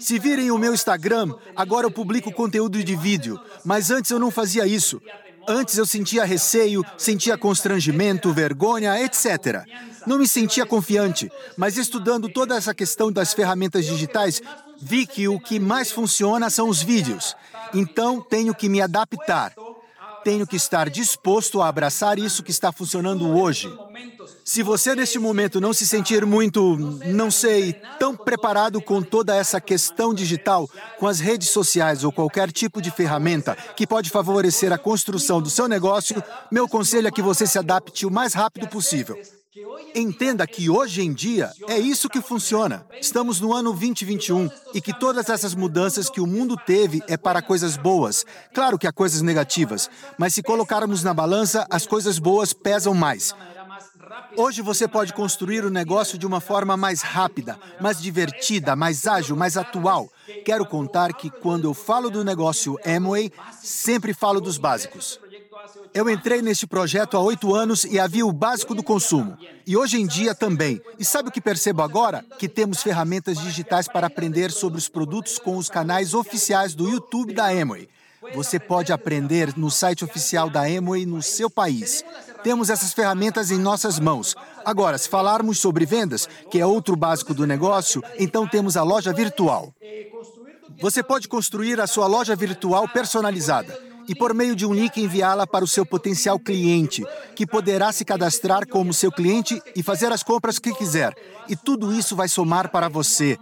Se 0.00 0.18
virem 0.18 0.50
o 0.50 0.58
meu 0.58 0.74
Instagram, 0.74 1.34
agora 1.54 1.86
eu 1.86 1.90
publico 1.90 2.32
conteúdo 2.32 2.82
de 2.82 2.96
vídeo, 2.96 3.38
mas 3.64 3.90
antes 3.90 4.10
eu 4.10 4.18
não 4.18 4.30
fazia 4.30 4.66
isso. 4.66 5.00
Antes 5.46 5.76
eu 5.78 5.86
sentia 5.86 6.24
receio, 6.24 6.84
sentia 6.96 7.36
constrangimento, 7.36 8.32
vergonha, 8.32 9.00
etc. 9.02 9.64
Não 10.06 10.18
me 10.18 10.26
sentia 10.26 10.64
confiante, 10.64 11.30
mas 11.56 11.76
estudando 11.76 12.28
toda 12.28 12.56
essa 12.56 12.74
questão 12.74 13.12
das 13.12 13.34
ferramentas 13.34 13.84
digitais, 13.84 14.42
vi 14.80 15.06
que 15.06 15.28
o 15.28 15.38
que 15.38 15.60
mais 15.60 15.90
funciona 15.90 16.48
são 16.48 16.68
os 16.68 16.82
vídeos. 16.82 17.36
Então 17.74 18.20
tenho 18.20 18.54
que 18.54 18.68
me 18.68 18.80
adaptar. 18.80 19.52
Tenho 20.22 20.46
que 20.46 20.56
estar 20.56 20.90
disposto 20.90 21.62
a 21.62 21.68
abraçar 21.68 22.18
isso 22.18 22.42
que 22.42 22.50
está 22.50 22.70
funcionando 22.70 23.28
hoje. 23.28 23.72
Se 24.44 24.62
você 24.62 24.94
neste 24.94 25.18
momento 25.18 25.60
não 25.60 25.72
se 25.72 25.86
sentir 25.86 26.26
muito, 26.26 26.76
não 27.06 27.30
sei, 27.30 27.72
tão 27.98 28.16
preparado 28.16 28.80
com 28.80 29.02
toda 29.02 29.34
essa 29.34 29.60
questão 29.60 30.12
digital, 30.12 30.68
com 30.98 31.06
as 31.06 31.20
redes 31.20 31.50
sociais 31.50 32.04
ou 32.04 32.12
qualquer 32.12 32.50
tipo 32.52 32.82
de 32.82 32.90
ferramenta 32.90 33.56
que 33.76 33.86
pode 33.86 34.10
favorecer 34.10 34.72
a 34.72 34.78
construção 34.78 35.40
do 35.40 35.48
seu 35.48 35.68
negócio, 35.68 36.22
meu 36.50 36.68
conselho 36.68 37.08
é 37.08 37.10
que 37.10 37.22
você 37.22 37.46
se 37.46 37.58
adapte 37.58 38.04
o 38.04 38.10
mais 38.10 38.34
rápido 38.34 38.68
possível. 38.68 39.18
Entenda 39.94 40.46
que 40.46 40.70
hoje 40.70 41.02
em 41.02 41.12
dia 41.12 41.52
é 41.68 41.78
isso 41.78 42.08
que 42.08 42.20
funciona. 42.20 42.86
Estamos 43.00 43.40
no 43.40 43.52
ano 43.52 43.70
2021 43.70 44.48
e 44.72 44.80
que 44.80 44.92
todas 44.92 45.28
essas 45.28 45.54
mudanças 45.54 46.08
que 46.08 46.20
o 46.20 46.26
mundo 46.26 46.56
teve 46.56 47.02
é 47.08 47.16
para 47.16 47.42
coisas 47.42 47.76
boas. 47.76 48.24
Claro 48.54 48.78
que 48.78 48.86
há 48.86 48.92
coisas 48.92 49.22
negativas, 49.22 49.90
mas 50.18 50.34
se 50.34 50.42
colocarmos 50.42 51.02
na 51.02 51.12
balança, 51.12 51.66
as 51.70 51.86
coisas 51.86 52.18
boas 52.18 52.52
pesam 52.52 52.94
mais. 52.94 53.34
Hoje 54.36 54.62
você 54.62 54.86
pode 54.86 55.12
construir 55.12 55.64
o 55.64 55.70
negócio 55.70 56.18
de 56.18 56.26
uma 56.26 56.40
forma 56.40 56.76
mais 56.76 57.02
rápida, 57.02 57.58
mais 57.80 58.00
divertida, 58.00 58.76
mais 58.76 59.06
ágil, 59.06 59.36
mais 59.36 59.56
atual. 59.56 60.08
Quero 60.44 60.66
contar 60.66 61.12
que 61.12 61.30
quando 61.30 61.64
eu 61.64 61.74
falo 61.74 62.10
do 62.10 62.24
negócio 62.24 62.78
Amway, 62.84 63.32
sempre 63.62 64.14
falo 64.14 64.40
dos 64.40 64.58
básicos. 64.58 65.20
Eu 65.92 66.08
entrei 66.08 66.40
neste 66.40 66.66
projeto 66.66 67.16
há 67.16 67.20
oito 67.20 67.52
anos 67.52 67.84
e 67.84 67.98
havia 67.98 68.24
o 68.24 68.32
básico 68.32 68.74
do 68.74 68.82
consumo. 68.82 69.36
E 69.66 69.76
hoje 69.76 70.00
em 70.00 70.06
dia 70.06 70.34
também. 70.34 70.80
E 70.98 71.04
sabe 71.04 71.28
o 71.28 71.32
que 71.32 71.40
percebo 71.40 71.82
agora? 71.82 72.24
Que 72.38 72.48
temos 72.48 72.82
ferramentas 72.82 73.38
digitais 73.38 73.88
para 73.88 74.06
aprender 74.06 74.52
sobre 74.52 74.78
os 74.78 74.88
produtos 74.88 75.38
com 75.38 75.56
os 75.56 75.68
canais 75.68 76.14
oficiais 76.14 76.74
do 76.74 76.88
YouTube 76.88 77.34
da 77.34 77.48
Amway. 77.48 77.88
Você 78.34 78.60
pode 78.60 78.92
aprender 78.92 79.56
no 79.56 79.70
site 79.70 80.04
oficial 80.04 80.48
da 80.48 80.62
Amway 80.62 81.04
no 81.06 81.22
seu 81.22 81.50
país. 81.50 82.04
Temos 82.44 82.70
essas 82.70 82.92
ferramentas 82.92 83.50
em 83.50 83.58
nossas 83.58 83.98
mãos. 83.98 84.36
Agora, 84.64 84.96
se 84.96 85.08
falarmos 85.08 85.58
sobre 85.58 85.86
vendas, 85.86 86.28
que 86.50 86.60
é 86.60 86.66
outro 86.66 86.94
básico 86.94 87.34
do 87.34 87.46
negócio, 87.46 88.02
então 88.18 88.46
temos 88.46 88.76
a 88.76 88.82
loja 88.82 89.12
virtual. 89.12 89.74
Você 90.80 91.02
pode 91.02 91.26
construir 91.26 91.80
a 91.80 91.86
sua 91.86 92.06
loja 92.06 92.36
virtual 92.36 92.88
personalizada 92.88 93.89
e, 94.10 94.14
por 94.16 94.34
meio 94.34 94.56
de 94.56 94.66
um 94.66 94.74
link, 94.74 95.00
enviá-la 95.00 95.46
para 95.46 95.64
o 95.64 95.68
seu 95.68 95.86
potencial 95.86 96.36
cliente, 96.36 97.06
que 97.36 97.46
poderá 97.46 97.92
se 97.92 98.04
cadastrar 98.04 98.66
como 98.66 98.92
seu 98.92 99.12
cliente 99.12 99.62
e 99.76 99.84
fazer 99.84 100.10
as 100.10 100.20
compras 100.20 100.58
que 100.58 100.74
quiser. 100.74 101.14
E 101.48 101.54
tudo 101.54 101.92
isso 101.92 102.16
vai 102.16 102.28
somar 102.28 102.72
para 102.72 102.88
você. 102.88 103.38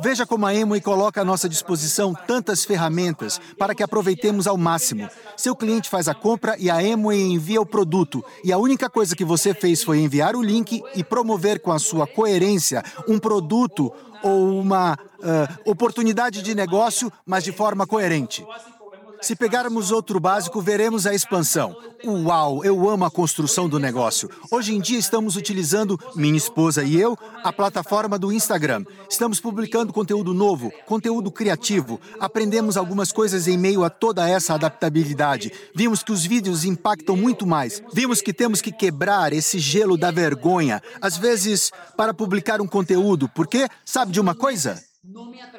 Veja 0.00 0.26
como 0.26 0.44
a 0.44 0.50
Amway 0.50 0.80
coloca 0.80 1.20
à 1.20 1.24
nossa 1.24 1.48
disposição 1.48 2.14
tantas 2.26 2.64
ferramentas 2.64 3.40
para 3.56 3.76
que 3.76 3.82
aproveitemos 3.82 4.48
ao 4.48 4.56
máximo. 4.56 5.08
Seu 5.36 5.54
cliente 5.54 5.88
faz 5.88 6.08
a 6.08 6.14
compra 6.14 6.56
e 6.58 6.68
a 6.68 6.78
Amway 6.78 7.20
envia 7.20 7.60
o 7.60 7.66
produto. 7.66 8.24
E 8.42 8.52
a 8.52 8.58
única 8.58 8.90
coisa 8.90 9.14
que 9.14 9.24
você 9.24 9.54
fez 9.54 9.84
foi 9.84 10.00
enviar 10.00 10.34
o 10.34 10.42
link 10.42 10.82
e 10.96 11.04
promover 11.04 11.60
com 11.60 11.70
a 11.70 11.78
sua 11.78 12.08
coerência 12.08 12.82
um 13.06 13.20
produto 13.20 13.92
ou 14.20 14.58
uma 14.58 14.94
uh, 14.94 15.70
oportunidade 15.70 16.42
de 16.42 16.54
negócio, 16.54 17.12
mas 17.24 17.44
de 17.44 17.52
forma 17.52 17.86
coerente. 17.86 18.44
Se 19.22 19.36
pegarmos 19.36 19.92
outro 19.92 20.18
básico, 20.18 20.60
veremos 20.60 21.06
a 21.06 21.14
expansão. 21.14 21.76
Uau, 22.04 22.64
eu 22.64 22.90
amo 22.90 23.04
a 23.04 23.10
construção 23.10 23.68
do 23.68 23.78
negócio. 23.78 24.28
Hoje 24.50 24.74
em 24.74 24.80
dia 24.80 24.98
estamos 24.98 25.36
utilizando, 25.36 25.96
minha 26.16 26.36
esposa 26.36 26.82
e 26.82 27.00
eu, 27.00 27.16
a 27.44 27.52
plataforma 27.52 28.18
do 28.18 28.32
Instagram. 28.32 28.84
Estamos 29.08 29.38
publicando 29.38 29.92
conteúdo 29.92 30.34
novo, 30.34 30.72
conteúdo 30.86 31.30
criativo. 31.30 32.00
Aprendemos 32.18 32.76
algumas 32.76 33.12
coisas 33.12 33.46
em 33.46 33.56
meio 33.56 33.84
a 33.84 33.90
toda 33.90 34.28
essa 34.28 34.54
adaptabilidade. 34.54 35.52
Vimos 35.72 36.02
que 36.02 36.10
os 36.10 36.26
vídeos 36.26 36.64
impactam 36.64 37.16
muito 37.16 37.46
mais. 37.46 37.80
Vimos 37.94 38.20
que 38.20 38.32
temos 38.32 38.60
que 38.60 38.72
quebrar 38.72 39.32
esse 39.32 39.60
gelo 39.60 39.96
da 39.96 40.10
vergonha, 40.10 40.82
às 41.00 41.16
vezes 41.16 41.70
para 41.96 42.12
publicar 42.12 42.60
um 42.60 42.66
conteúdo, 42.66 43.28
porque 43.28 43.68
sabe 43.84 44.10
de 44.10 44.20
uma 44.20 44.34
coisa? 44.34 44.82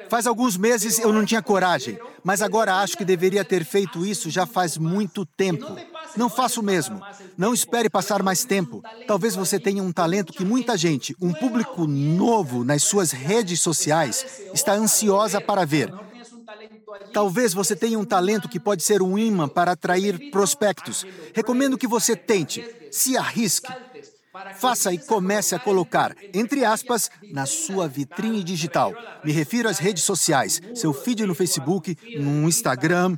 Faz 0.08 0.26
alguns 0.26 0.56
meses 0.56 0.98
eu 0.98 1.12
não 1.12 1.22
tinha 1.22 1.42
coragem, 1.42 1.98
mas 2.22 2.40
agora 2.40 2.76
acho 2.76 2.96
que 2.96 3.04
deveria 3.04 3.44
ter 3.44 3.62
feito 3.62 4.06
isso 4.06 4.30
já 4.30 4.46
faz 4.46 4.78
muito 4.78 5.26
tempo. 5.26 5.76
Não 6.16 6.30
faço 6.30 6.62
mesmo. 6.62 6.98
Não 7.36 7.52
espere 7.52 7.90
passar 7.90 8.22
mais 8.22 8.42
tempo. 8.44 8.82
Talvez 9.06 9.36
você 9.36 9.60
tenha 9.60 9.82
um 9.82 9.92
talento 9.92 10.32
que 10.32 10.46
muita 10.46 10.78
gente, 10.78 11.14
um 11.20 11.30
público 11.30 11.86
novo 11.86 12.64
nas 12.64 12.84
suas 12.84 13.12
redes 13.12 13.60
sociais, 13.60 14.42
está 14.54 14.72
ansiosa 14.72 15.42
para 15.42 15.66
ver. 15.66 15.92
Talvez 17.12 17.52
você 17.52 17.76
tenha 17.76 17.98
um 17.98 18.04
talento 18.04 18.48
que 18.48 18.58
pode 18.58 18.82
ser 18.82 19.02
um 19.02 19.18
imã 19.18 19.46
para 19.46 19.72
atrair 19.72 20.30
prospectos. 20.30 21.04
Recomendo 21.34 21.76
que 21.76 21.86
você 21.86 22.16
tente, 22.16 22.64
se 22.90 23.14
arrisque. 23.16 23.70
Faça 24.56 24.92
e 24.92 24.98
comece 24.98 25.54
a 25.54 25.58
colocar, 25.60 26.14
entre 26.32 26.64
aspas, 26.64 27.08
na 27.30 27.46
sua 27.46 27.86
vitrine 27.86 28.42
digital. 28.42 28.92
Me 29.24 29.30
refiro 29.30 29.68
às 29.68 29.78
redes 29.78 30.02
sociais, 30.02 30.60
seu 30.74 30.92
feed 30.92 31.24
no 31.24 31.34
Facebook, 31.34 31.96
no 32.18 32.48
Instagram, 32.48 33.16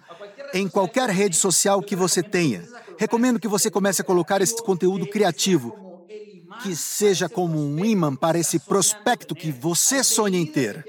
em 0.52 0.68
qualquer 0.68 1.08
rede 1.08 1.34
social 1.34 1.80
que 1.80 1.96
você 1.96 2.22
tenha. 2.22 2.62
Recomendo 2.98 3.40
que 3.40 3.48
você 3.48 3.70
comece 3.70 4.02
a 4.02 4.04
colocar 4.04 4.42
esse 4.42 4.62
conteúdo 4.62 5.06
criativo, 5.06 5.74
que 6.62 6.76
seja 6.76 7.28
como 7.28 7.58
um 7.58 7.82
imã 7.84 8.14
para 8.14 8.38
esse 8.38 8.58
prospecto 8.58 9.34
que 9.34 9.50
você 9.50 10.04
sonha 10.04 10.38
em 10.38 10.46
ter. 10.46 10.84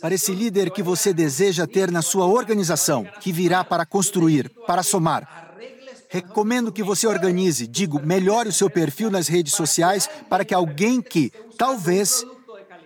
Para 0.00 0.14
esse 0.14 0.32
líder 0.32 0.70
que 0.70 0.82
você 0.82 1.12
deseja 1.12 1.66
ter 1.66 1.90
na 1.90 2.02
sua 2.02 2.24
organização, 2.26 3.04
que 3.20 3.32
virá 3.32 3.64
para 3.64 3.84
construir, 3.84 4.48
para 4.66 4.82
somar, 4.82 5.49
Recomendo 6.12 6.72
que 6.72 6.82
você 6.82 7.06
organize, 7.06 7.68
digo, 7.68 8.04
melhore 8.04 8.48
o 8.48 8.52
seu 8.52 8.68
perfil 8.68 9.12
nas 9.12 9.28
redes 9.28 9.54
sociais 9.54 10.10
para 10.28 10.44
que 10.44 10.52
alguém 10.52 11.00
que, 11.00 11.32
talvez, 11.56 12.26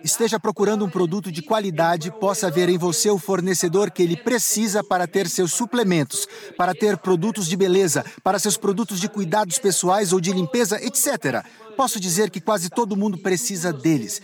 esteja 0.03 0.39
procurando 0.39 0.85
um 0.85 0.89
produto 0.89 1.31
de 1.31 1.41
qualidade 1.41 2.11
possa 2.11 2.51
ver 2.51 2.69
em 2.69 2.77
você 2.77 3.09
o 3.09 3.17
fornecedor 3.17 3.89
que 3.89 4.03
ele 4.03 4.15
precisa 4.15 4.83
para 4.83 5.07
ter 5.07 5.27
seus 5.27 5.51
suplementos, 5.53 6.27
para 6.55 6.75
ter 6.75 6.97
produtos 6.97 7.47
de 7.47 7.57
beleza, 7.57 8.05
para 8.23 8.37
seus 8.37 8.57
produtos 8.57 8.99
de 8.99 9.09
cuidados 9.09 9.57
pessoais 9.57 10.13
ou 10.13 10.21
de 10.21 10.31
limpeza, 10.31 10.79
etc. 10.79 11.43
Posso 11.75 11.99
dizer 11.99 12.29
que 12.29 12.39
quase 12.39 12.69
todo 12.69 12.95
mundo 12.95 13.17
precisa 13.17 13.73
deles. 13.73 14.21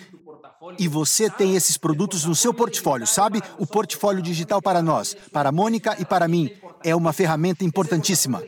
E 0.77 0.87
você 0.87 1.27
tem 1.27 1.55
esses 1.55 1.75
produtos 1.75 2.23
no 2.23 2.35
seu 2.35 2.53
portfólio, 2.53 3.07
sabe? 3.07 3.41
O 3.57 3.65
portfólio 3.65 4.21
digital 4.21 4.61
para 4.61 4.79
nós, 4.79 5.17
para 5.33 5.49
a 5.49 5.51
Mônica 5.51 5.95
e 5.99 6.05
para 6.05 6.27
mim, 6.27 6.51
é 6.83 6.95
uma 6.95 7.13
ferramenta 7.13 7.63
importantíssima. 7.63 8.43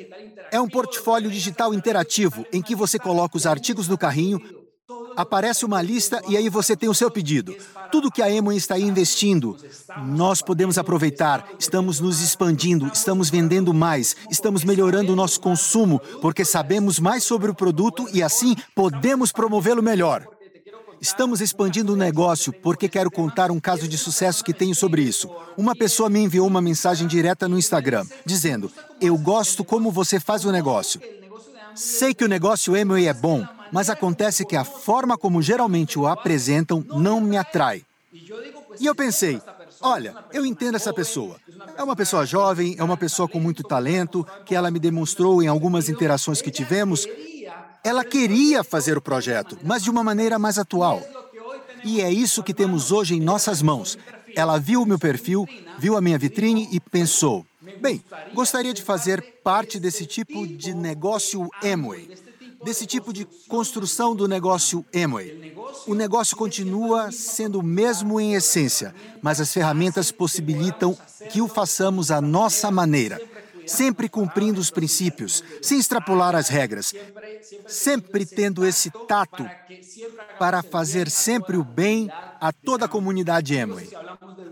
É 0.51 0.59
um 0.59 0.67
portfólio 0.67 1.31
digital 1.31 1.73
interativo 1.73 2.45
em 2.51 2.61
que 2.61 2.75
você 2.75 2.99
coloca 2.99 3.37
os 3.37 3.45
artigos 3.45 3.87
no 3.87 3.97
carrinho, 3.97 4.39
aparece 5.15 5.65
uma 5.65 5.81
lista 5.81 6.21
e 6.27 6.35
aí 6.37 6.49
você 6.49 6.75
tem 6.75 6.89
o 6.89 6.93
seu 6.93 7.09
pedido. 7.09 7.55
Tudo 7.91 8.11
que 8.11 8.21
a 8.21 8.31
Emo 8.31 8.51
está 8.51 8.77
investindo, 8.77 9.57
nós 10.07 10.41
podemos 10.41 10.77
aproveitar, 10.77 11.47
estamos 11.59 11.99
nos 11.99 12.21
expandindo, 12.21 12.89
estamos 12.93 13.29
vendendo 13.29 13.73
mais, 13.73 14.15
estamos 14.29 14.63
melhorando 14.63 15.13
o 15.13 15.15
nosso 15.15 15.39
consumo, 15.39 15.99
porque 16.21 16.43
sabemos 16.43 16.99
mais 16.99 17.23
sobre 17.23 17.51
o 17.51 17.55
produto 17.55 18.07
e 18.13 18.23
assim 18.23 18.55
podemos 18.75 19.31
promovê-lo 19.31 19.83
melhor. 19.83 20.27
Estamos 21.03 21.41
expandindo 21.41 21.91
o 21.91 21.97
negócio 21.97 22.53
porque 22.53 22.87
quero 22.87 23.11
contar 23.11 23.51
um 23.51 23.59
caso 23.59 23.89
de 23.89 23.97
sucesso 23.97 24.41
que 24.41 24.53
tenho 24.53 24.73
sobre 24.73 25.01
isso. 25.01 25.29
Uma 25.57 25.75
pessoa 25.75 26.09
me 26.09 26.21
enviou 26.21 26.47
uma 26.47 26.61
mensagem 26.61 27.05
direta 27.09 27.45
no 27.45 27.59
Instagram, 27.59 28.05
dizendo: 28.25 28.71
Eu 29.01 29.17
gosto 29.17 29.65
como 29.65 29.91
você 29.91 30.17
faz 30.17 30.45
o 30.45 30.51
negócio. 30.51 31.01
Sei 31.75 32.13
que 32.13 32.23
o 32.23 32.27
negócio 32.29 32.73
Emily 32.77 33.05
é 33.05 33.13
bom, 33.13 33.45
mas 33.69 33.89
acontece 33.89 34.45
que 34.45 34.55
a 34.55 34.63
forma 34.63 35.17
como 35.17 35.41
geralmente 35.41 35.99
o 35.99 36.07
apresentam 36.07 36.85
não 36.95 37.19
me 37.19 37.35
atrai. 37.35 37.83
E 38.79 38.85
eu 38.85 38.95
pensei: 38.95 39.41
olha, 39.81 40.15
eu 40.31 40.45
entendo 40.45 40.75
essa 40.75 40.93
pessoa. 40.93 41.35
É 41.77 41.83
uma 41.83 41.97
pessoa 41.97 42.25
jovem, 42.25 42.77
é 42.79 42.83
uma 42.83 42.95
pessoa 42.95 43.27
com 43.27 43.41
muito 43.41 43.61
talento, 43.61 44.25
que 44.45 44.55
ela 44.55 44.71
me 44.71 44.79
demonstrou 44.79 45.43
em 45.43 45.47
algumas 45.47 45.89
interações 45.89 46.41
que 46.41 46.49
tivemos. 46.49 47.05
Ela 47.83 48.05
queria 48.05 48.63
fazer 48.63 48.97
o 48.97 49.01
projeto, 49.01 49.57
mas 49.63 49.83
de 49.83 49.89
uma 49.89 50.03
maneira 50.03 50.39
mais 50.39 50.57
atual. 50.57 51.01
E 51.83 52.01
é 52.01 52.09
isso 52.09 52.43
que 52.43 52.53
temos 52.53 52.91
hoje 52.91 53.15
em 53.15 53.19
nossas 53.19 53.61
mãos. 53.61 53.97
Ela 54.35 54.57
viu 54.57 54.81
o 54.81 54.85
meu 54.85 54.97
perfil, 54.97 55.47
viu 55.77 55.97
a 55.97 56.01
minha 56.01 56.17
vitrine 56.17 56.69
e 56.71 56.79
pensou: 56.79 57.45
bem, 57.81 58.03
gostaria 58.33 58.73
de 58.73 58.81
fazer 58.81 59.21
parte 59.43 59.79
desse 59.79 60.05
tipo 60.05 60.47
de 60.47 60.73
negócio 60.73 61.49
Amway 61.63 62.09
desse 62.63 62.85
tipo 62.85 63.11
de 63.11 63.25
construção 63.47 64.15
do 64.15 64.27
negócio 64.27 64.85
Amway. 64.95 65.53
O 65.85 65.93
negócio 65.93 66.37
continua 66.37 67.11
sendo 67.11 67.59
o 67.59 67.63
mesmo 67.63 68.19
em 68.19 68.35
essência, 68.35 68.95
mas 69.21 69.41
as 69.41 69.51
ferramentas 69.51 70.11
possibilitam 70.11 70.97
que 71.29 71.41
o 71.41 71.47
façamos 71.47 72.09
à 72.09 72.21
nossa 72.21 72.71
maneira, 72.71 73.21
sempre 73.67 74.09
cumprindo 74.09 74.59
os 74.59 74.69
princípios, 74.69 75.43
sem 75.61 75.79
extrapolar 75.79 76.35
as 76.35 76.49
regras, 76.49 76.93
sempre 77.67 78.25
tendo 78.25 78.65
esse 78.65 78.89
tato 79.07 79.49
para 80.39 80.61
fazer 80.61 81.09
sempre 81.09 81.57
o 81.57 81.63
bem 81.63 82.09
a 82.39 82.51
toda 82.51 82.85
a 82.85 82.89
comunidade 82.89 83.57
Amway. 83.57 83.89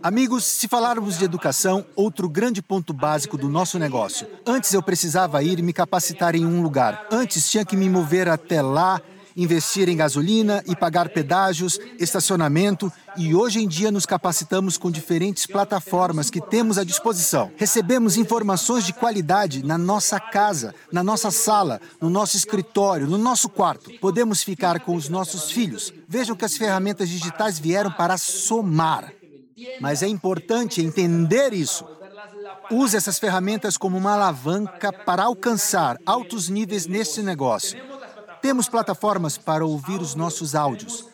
Amigos, 0.01 0.45
se 0.45 0.67
falarmos 0.67 1.17
de 1.17 1.25
educação, 1.25 1.85
outro 1.95 2.27
grande 2.27 2.61
ponto 2.61 2.93
básico 2.93 3.37
do 3.37 3.49
nosso 3.49 3.77
negócio. 3.77 4.27
Antes 4.45 4.73
eu 4.73 4.81
precisava 4.81 5.43
ir 5.43 5.61
me 5.61 5.73
capacitar 5.73 6.35
em 6.35 6.45
um 6.45 6.61
lugar. 6.61 7.07
Antes 7.11 7.49
tinha 7.49 7.65
que 7.65 7.75
me 7.75 7.89
mover 7.89 8.27
até 8.27 8.61
lá, 8.61 9.01
investir 9.35 9.89
em 9.89 9.95
gasolina 9.95 10.63
e 10.67 10.75
pagar 10.75 11.09
pedágios, 11.09 11.79
estacionamento, 11.99 12.91
e 13.17 13.35
hoje 13.35 13.59
em 13.59 13.67
dia 13.67 13.91
nos 13.91 14.05
capacitamos 14.05 14.77
com 14.77 14.89
diferentes 14.89 15.45
plataformas 15.45 16.29
que 16.29 16.41
temos 16.41 16.77
à 16.77 16.83
disposição. 16.83 17.51
Recebemos 17.57 18.17
informações 18.17 18.85
de 18.85 18.93
qualidade 18.93 19.65
na 19.65 19.77
nossa 19.77 20.19
casa, 20.19 20.73
na 20.91 21.03
nossa 21.03 21.31
sala, 21.31 21.81
no 21.99 22.09
nosso 22.09 22.37
escritório, 22.37 23.07
no 23.07 23.17
nosso 23.17 23.49
quarto. 23.49 23.91
Podemos 23.99 24.43
ficar 24.43 24.79
com 24.79 24.95
os 24.95 25.09
nossos 25.09 25.51
filhos. 25.51 25.93
Vejam 26.07 26.35
que 26.35 26.45
as 26.45 26.57
ferramentas 26.57 27.09
digitais 27.09 27.59
vieram 27.59 27.91
para 27.91 28.17
somar. 28.17 29.11
Mas 29.79 30.01
é 30.01 30.07
importante 30.07 30.81
entender 30.81 31.53
isso. 31.53 31.85
Use 32.71 32.95
essas 32.95 33.19
ferramentas 33.19 33.77
como 33.77 33.97
uma 33.97 34.13
alavanca 34.13 34.93
para 34.93 35.23
alcançar 35.23 35.97
altos 36.05 36.47
níveis 36.47 36.85
neste 36.87 37.21
negócio. 37.21 37.77
Temos 38.41 38.67
plataformas 38.67 39.37
para 39.37 39.65
ouvir 39.65 40.01
os 40.01 40.15
nossos 40.15 40.55
áudios. 40.55 41.05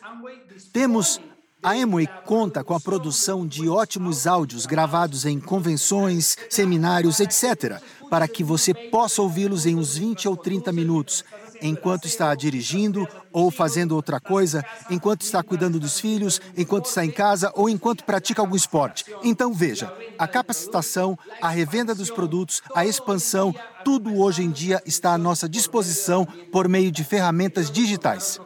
Temos 0.72 1.20
a 1.62 1.76
Emway 1.76 2.08
conta 2.24 2.62
com 2.62 2.72
a 2.72 2.80
produção 2.80 3.44
de 3.46 3.68
ótimos 3.68 4.26
áudios 4.28 4.64
gravados 4.64 5.26
em 5.26 5.40
convenções, 5.40 6.36
seminários, 6.48 7.18
etc., 7.18 7.82
para 8.08 8.28
que 8.28 8.44
você 8.44 8.72
possa 8.72 9.20
ouvi-los 9.20 9.66
em 9.66 9.74
uns 9.74 9.96
20 9.96 10.28
ou 10.28 10.36
30 10.36 10.72
minutos, 10.72 11.24
enquanto 11.62 12.06
está 12.06 12.34
dirigindo 12.34 13.06
ou 13.32 13.50
fazendo 13.50 13.94
outra 13.94 14.20
coisa, 14.20 14.64
enquanto 14.90 15.22
está 15.22 15.42
cuidando 15.42 15.78
dos 15.78 16.00
filhos, 16.00 16.40
enquanto 16.56 16.86
está 16.86 17.04
em 17.04 17.10
casa 17.10 17.52
ou 17.54 17.68
enquanto 17.68 18.04
pratica 18.04 18.42
algum 18.42 18.56
esporte. 18.56 19.04
Então 19.22 19.52
veja, 19.52 19.92
a 20.18 20.26
capacitação, 20.26 21.18
a 21.40 21.48
revenda 21.48 21.94
dos 21.94 22.10
produtos, 22.10 22.62
a 22.74 22.84
expansão, 22.86 23.54
tudo 23.84 24.18
hoje 24.18 24.42
em 24.42 24.50
dia 24.50 24.82
está 24.84 25.12
à 25.12 25.18
nossa 25.18 25.48
disposição 25.48 26.26
por 26.52 26.68
meio 26.68 26.90
de 26.90 27.04
ferramentas 27.04 27.70
digitais. 27.70 28.40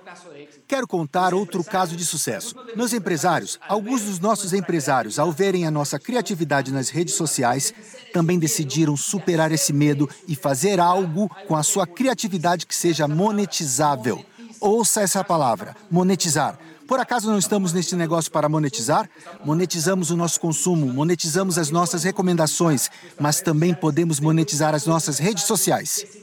Quero 0.72 0.88
contar 0.88 1.34
outro 1.34 1.62
caso 1.62 1.94
de 1.94 2.02
sucesso. 2.02 2.56
Meus 2.74 2.94
empresários, 2.94 3.60
alguns 3.68 4.04
dos 4.04 4.18
nossos 4.18 4.54
empresários, 4.54 5.18
ao 5.18 5.30
verem 5.30 5.66
a 5.66 5.70
nossa 5.70 5.98
criatividade 5.98 6.72
nas 6.72 6.88
redes 6.88 7.12
sociais, 7.12 7.74
também 8.10 8.38
decidiram 8.38 8.96
superar 8.96 9.52
esse 9.52 9.70
medo 9.70 10.08
e 10.26 10.34
fazer 10.34 10.80
algo 10.80 11.28
com 11.46 11.54
a 11.54 11.62
sua 11.62 11.86
criatividade 11.86 12.66
que 12.66 12.74
seja 12.74 13.06
monetizável. 13.06 14.24
Ouça 14.58 15.02
essa 15.02 15.22
palavra: 15.22 15.76
monetizar. 15.90 16.58
Por 16.88 16.98
acaso 16.98 17.30
não 17.30 17.38
estamos 17.38 17.74
neste 17.74 17.94
negócio 17.94 18.32
para 18.32 18.48
monetizar? 18.48 19.08
Monetizamos 19.44 20.10
o 20.10 20.16
nosso 20.16 20.40
consumo, 20.40 20.90
monetizamos 20.90 21.58
as 21.58 21.70
nossas 21.70 22.02
recomendações, 22.02 22.90
mas 23.20 23.42
também 23.42 23.74
podemos 23.74 24.20
monetizar 24.20 24.74
as 24.74 24.86
nossas 24.86 25.18
redes 25.18 25.44
sociais. 25.44 26.21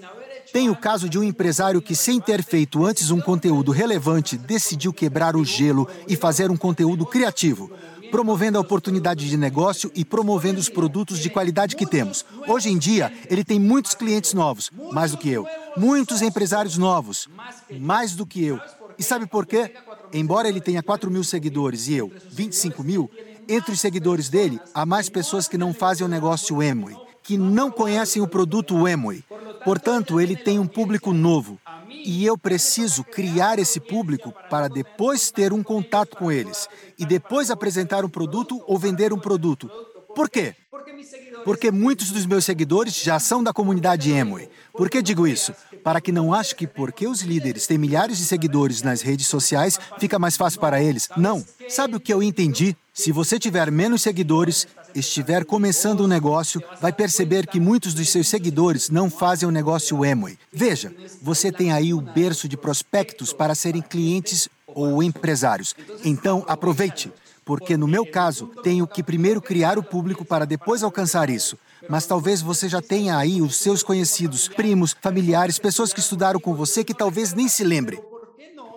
Tem 0.51 0.69
o 0.69 0.75
caso 0.75 1.07
de 1.07 1.19
um 1.19 1.23
empresário 1.23 1.81
que, 1.81 1.95
sem 1.95 2.19
ter 2.19 2.43
feito 2.43 2.83
antes 2.83 3.11
um 3.11 3.21
conteúdo 3.21 3.71
relevante, 3.71 4.37
decidiu 4.37 4.91
quebrar 4.91 5.35
o 5.35 5.45
gelo 5.45 5.87
e 6.07 6.15
fazer 6.15 6.49
um 6.49 6.57
conteúdo 6.57 7.05
criativo, 7.05 7.71
promovendo 8.09 8.57
a 8.57 8.61
oportunidade 8.61 9.29
de 9.29 9.37
negócio 9.37 9.91
e 9.93 10.03
promovendo 10.03 10.59
os 10.59 10.67
produtos 10.67 11.19
de 11.19 11.29
qualidade 11.29 11.75
que 11.75 11.85
temos. 11.85 12.25
Hoje 12.47 12.69
em 12.69 12.77
dia, 12.77 13.13
ele 13.29 13.43
tem 13.43 13.59
muitos 13.59 13.93
clientes 13.93 14.33
novos, 14.33 14.71
mais 14.91 15.11
do 15.11 15.17
que 15.17 15.29
eu. 15.29 15.45
Muitos 15.77 16.21
empresários 16.21 16.77
novos, 16.77 17.27
mais 17.79 18.15
do 18.15 18.25
que 18.25 18.43
eu. 18.43 18.59
E 18.97 19.03
sabe 19.03 19.27
por 19.27 19.45
quê? 19.45 19.73
Embora 20.11 20.49
ele 20.49 20.59
tenha 20.59 20.81
4 20.81 21.11
mil 21.11 21.23
seguidores 21.23 21.87
e 21.87 21.93
eu 21.93 22.11
25 22.31 22.83
mil, 22.83 23.09
entre 23.47 23.71
os 23.71 23.79
seguidores 23.79 24.29
dele, 24.29 24.59
há 24.73 24.85
mais 24.85 25.09
pessoas 25.09 25.47
que 25.47 25.57
não 25.57 25.73
fazem 25.73 26.05
o 26.05 26.09
negócio 26.09 26.61
Emway, 26.61 26.95
que 27.23 27.37
não 27.37 27.71
conhecem 27.71 28.21
o 28.21 28.27
produto 28.27 28.87
Emway. 28.87 29.23
Portanto, 29.63 30.19
ele 30.19 30.35
tem 30.35 30.59
um 30.59 30.67
público 30.67 31.13
novo. 31.13 31.59
E 31.89 32.25
eu 32.25 32.37
preciso 32.37 33.03
criar 33.03 33.59
esse 33.59 33.79
público 33.79 34.33
para 34.49 34.67
depois 34.67 35.31
ter 35.31 35.51
um 35.51 35.61
contato 35.63 36.15
com 36.15 36.31
eles 36.31 36.67
e 36.97 37.05
depois 37.05 37.51
apresentar 37.51 38.05
um 38.05 38.09
produto 38.09 38.61
ou 38.67 38.77
vender 38.77 39.11
um 39.11 39.19
produto. 39.19 39.69
Por 40.15 40.29
quê? 40.29 40.55
Porque 41.43 41.71
muitos 41.71 42.11
dos 42.11 42.25
meus 42.25 42.45
seguidores 42.45 42.95
já 42.95 43.19
são 43.19 43.43
da 43.43 43.53
comunidade 43.53 44.11
Emway. 44.11 44.49
Por 44.73 44.89
que 44.89 45.01
digo 45.01 45.27
isso? 45.27 45.53
Para 45.83 46.01
que 46.01 46.11
não 46.11 46.33
ache 46.33 46.55
que 46.55 46.67
porque 46.67 47.07
os 47.07 47.21
líderes 47.21 47.65
têm 47.65 47.77
milhares 47.77 48.17
de 48.17 48.25
seguidores 48.25 48.81
nas 48.81 49.01
redes 49.01 49.27
sociais, 49.27 49.79
fica 49.97 50.19
mais 50.19 50.35
fácil 50.35 50.59
para 50.59 50.81
eles. 50.81 51.09
Não. 51.15 51.43
Sabe 51.67 51.95
o 51.95 51.99
que 51.99 52.13
eu 52.13 52.21
entendi? 52.21 52.75
Se 52.99 53.13
você 53.13 53.39
tiver 53.39 53.71
menos 53.71 54.01
seguidores, 54.01 54.67
estiver 54.93 55.45
começando 55.45 56.01
um 56.01 56.07
negócio, 56.07 56.61
vai 56.81 56.91
perceber 56.91 57.47
que 57.47 57.57
muitos 57.57 57.93
dos 57.93 58.09
seus 58.09 58.27
seguidores 58.27 58.89
não 58.89 59.09
fazem 59.09 59.47
o 59.47 59.51
negócio 59.53 60.03
Amway. 60.03 60.37
Veja, 60.51 60.93
você 61.21 61.49
tem 61.49 61.71
aí 61.71 61.93
o 61.93 62.01
berço 62.01 62.45
de 62.45 62.57
prospectos 62.57 63.31
para 63.31 63.55
serem 63.55 63.81
clientes 63.81 64.49
ou 64.67 65.01
empresários. 65.01 65.73
Então, 66.03 66.43
aproveite, 66.45 67.09
porque 67.45 67.77
no 67.77 67.87
meu 67.87 68.05
caso, 68.05 68.47
tenho 68.63 68.85
que 68.85 69.01
primeiro 69.01 69.41
criar 69.41 69.77
o 69.77 69.83
público 69.83 70.25
para 70.25 70.45
depois 70.45 70.83
alcançar 70.83 71.29
isso. 71.29 71.57
Mas 71.87 72.05
talvez 72.05 72.41
você 72.41 72.67
já 72.67 72.81
tenha 72.81 73.17
aí 73.17 73.41
os 73.41 73.55
seus 73.55 73.81
conhecidos, 73.81 74.49
primos, 74.49 74.93
familiares, 75.01 75.57
pessoas 75.57 75.93
que 75.93 76.01
estudaram 76.01 76.37
com 76.37 76.53
você 76.53 76.83
que 76.83 76.93
talvez 76.93 77.31
nem 77.31 77.47
se 77.47 77.63
lembre. 77.63 77.97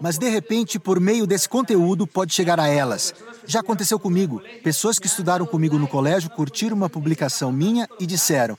Mas 0.03 0.19
de 0.19 0.29
repente, 0.29 0.81
por 0.81 0.99
meio 0.99 1.29
desse 1.29 1.49
conteúdo, 1.49 2.09
pode 2.09 2.35
chegar 2.35 2.59
a 2.59 2.67
elas. 2.67 3.15
Já 3.47 3.61
aconteceu 3.61 4.01
comigo. 4.01 4.43
Pessoas 4.65 4.99
que 4.99 5.07
estudaram 5.07 5.47
comigo 5.47 5.79
no 5.79 5.87
colégio 5.87 6.29
curtiram 6.29 6.77
uma 6.77 6.91
publicação 6.91 7.53
minha 7.53 7.89
e 8.01 8.05
disseram: 8.05 8.59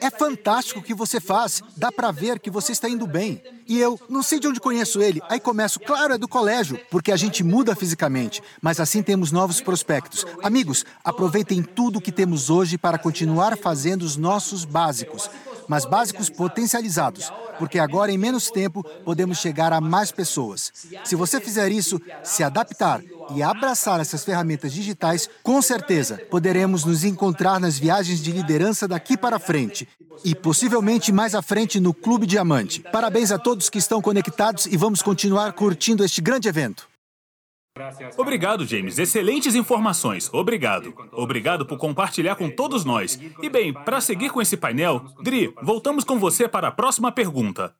É 0.00 0.10
fantástico 0.10 0.80
o 0.80 0.82
que 0.82 0.92
você 0.92 1.20
faz, 1.20 1.62
dá 1.76 1.92
para 1.92 2.10
ver 2.10 2.40
que 2.40 2.50
você 2.50 2.72
está 2.72 2.88
indo 2.88 3.06
bem. 3.06 3.40
E 3.68 3.78
eu, 3.78 3.98
não 4.08 4.24
sei 4.24 4.40
de 4.40 4.48
onde 4.48 4.58
conheço 4.58 5.00
ele. 5.00 5.22
Aí 5.28 5.38
começo, 5.38 5.78
claro, 5.78 6.14
é 6.14 6.18
do 6.18 6.26
colégio, 6.26 6.80
porque 6.90 7.12
a 7.12 7.16
gente 7.16 7.44
muda 7.44 7.76
fisicamente, 7.76 8.42
mas 8.60 8.80
assim 8.80 9.04
temos 9.04 9.30
novos 9.30 9.60
prospectos. 9.60 10.26
Amigos, 10.42 10.84
aproveitem 11.04 11.62
tudo 11.62 12.00
o 12.00 12.02
que 12.02 12.10
temos 12.10 12.50
hoje 12.50 12.76
para 12.76 12.98
continuar 12.98 13.56
fazendo 13.56 14.02
os 14.02 14.16
nossos 14.16 14.64
básicos 14.64 15.30
mas 15.68 15.84
básicos 15.84 16.30
potencializados, 16.30 17.32
porque 17.58 17.78
agora 17.78 18.12
em 18.12 18.18
menos 18.18 18.50
tempo 18.50 18.82
podemos 19.04 19.38
chegar 19.38 19.72
a 19.72 19.80
mais 19.80 20.10
pessoas. 20.10 20.72
Se 21.04 21.14
você 21.14 21.40
fizer 21.40 21.70
isso, 21.72 22.00
se 22.22 22.42
adaptar 22.42 23.02
e 23.34 23.42
abraçar 23.42 24.00
essas 24.00 24.24
ferramentas 24.24 24.72
digitais, 24.72 25.28
com 25.42 25.60
certeza 25.60 26.20
poderemos 26.30 26.84
nos 26.84 27.04
encontrar 27.04 27.58
nas 27.60 27.78
viagens 27.78 28.20
de 28.20 28.32
liderança 28.32 28.86
daqui 28.86 29.16
para 29.16 29.38
frente 29.38 29.88
e 30.24 30.34
possivelmente 30.34 31.12
mais 31.12 31.34
à 31.34 31.42
frente 31.42 31.80
no 31.80 31.92
Clube 31.92 32.26
Diamante. 32.26 32.80
Parabéns 32.80 33.30
a 33.30 33.38
todos 33.38 33.68
que 33.68 33.78
estão 33.78 34.00
conectados 34.00 34.66
e 34.66 34.76
vamos 34.76 35.02
continuar 35.02 35.52
curtindo 35.52 36.04
este 36.04 36.20
grande 36.20 36.48
evento. 36.48 36.88
Obrigado, 38.16 38.66
James. 38.66 38.98
Excelentes 38.98 39.54
informações. 39.54 40.32
Obrigado. 40.32 40.94
Obrigado 41.12 41.66
por 41.66 41.78
compartilhar 41.78 42.36
com 42.36 42.50
todos 42.50 42.84
nós. 42.84 43.18
E 43.42 43.48
bem, 43.48 43.72
para 43.72 44.00
seguir 44.00 44.30
com 44.30 44.40
esse 44.40 44.56
painel, 44.56 45.00
Dri, 45.22 45.54
voltamos 45.62 46.04
com 46.04 46.18
você 46.18 46.48
para 46.48 46.68
a 46.68 46.72
próxima 46.72 47.12
pergunta. 47.12 47.74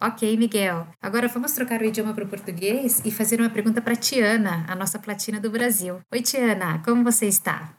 Ok, 0.00 0.36
Miguel. 0.36 0.88
Agora 1.00 1.28
vamos 1.28 1.52
trocar 1.52 1.80
o 1.80 1.84
idioma 1.84 2.12
para 2.12 2.24
o 2.24 2.28
português 2.28 3.00
e 3.04 3.10
fazer 3.12 3.40
uma 3.40 3.50
pergunta 3.50 3.80
para 3.80 3.94
Tiana, 3.94 4.66
a 4.68 4.74
nossa 4.74 4.98
platina 4.98 5.38
do 5.38 5.48
Brasil. 5.48 6.00
Oi, 6.12 6.20
Tiana, 6.20 6.82
como 6.84 7.04
você 7.04 7.26
está? 7.26 7.76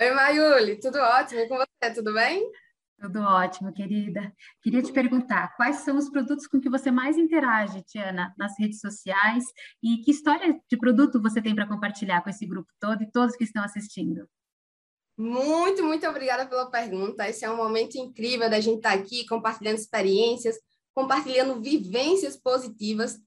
Oi, 0.00 0.10
Mayuli, 0.10 0.80
tudo 0.80 0.98
ótimo. 0.98 1.40
E 1.40 1.48
com 1.48 1.56
você, 1.56 1.94
tudo 1.94 2.14
bem? 2.14 2.50
Tudo 2.98 3.20
ótimo, 3.20 3.72
querida. 3.72 4.32
Queria 4.62 4.82
te 4.82 4.90
perguntar, 4.90 5.54
quais 5.56 5.76
são 5.76 5.98
os 5.98 6.08
produtos 6.08 6.46
com 6.46 6.58
que 6.58 6.70
você 6.70 6.90
mais 6.90 7.18
interage, 7.18 7.82
Tiana, 7.82 8.34
nas 8.38 8.58
redes 8.58 8.80
sociais? 8.80 9.44
E 9.82 9.98
que 9.98 10.10
história 10.10 10.58
de 10.68 10.76
produto 10.78 11.20
você 11.20 11.42
tem 11.42 11.54
para 11.54 11.68
compartilhar 11.68 12.22
com 12.22 12.30
esse 12.30 12.46
grupo 12.46 12.72
todo 12.80 13.02
e 13.02 13.10
todos 13.10 13.36
que 13.36 13.44
estão 13.44 13.62
assistindo? 13.62 14.26
Muito, 15.18 15.84
muito 15.84 16.06
obrigada 16.06 16.46
pela 16.46 16.70
pergunta. 16.70 17.28
Esse 17.28 17.44
é 17.44 17.50
um 17.50 17.56
momento 17.56 17.96
incrível 17.96 18.48
da 18.48 18.60
gente 18.60 18.78
estar 18.78 18.92
aqui 18.92 19.26
compartilhando 19.26 19.76
experiências, 19.76 20.56
compartilhando 20.94 21.60
vivências 21.60 22.36
positivas 22.36 23.18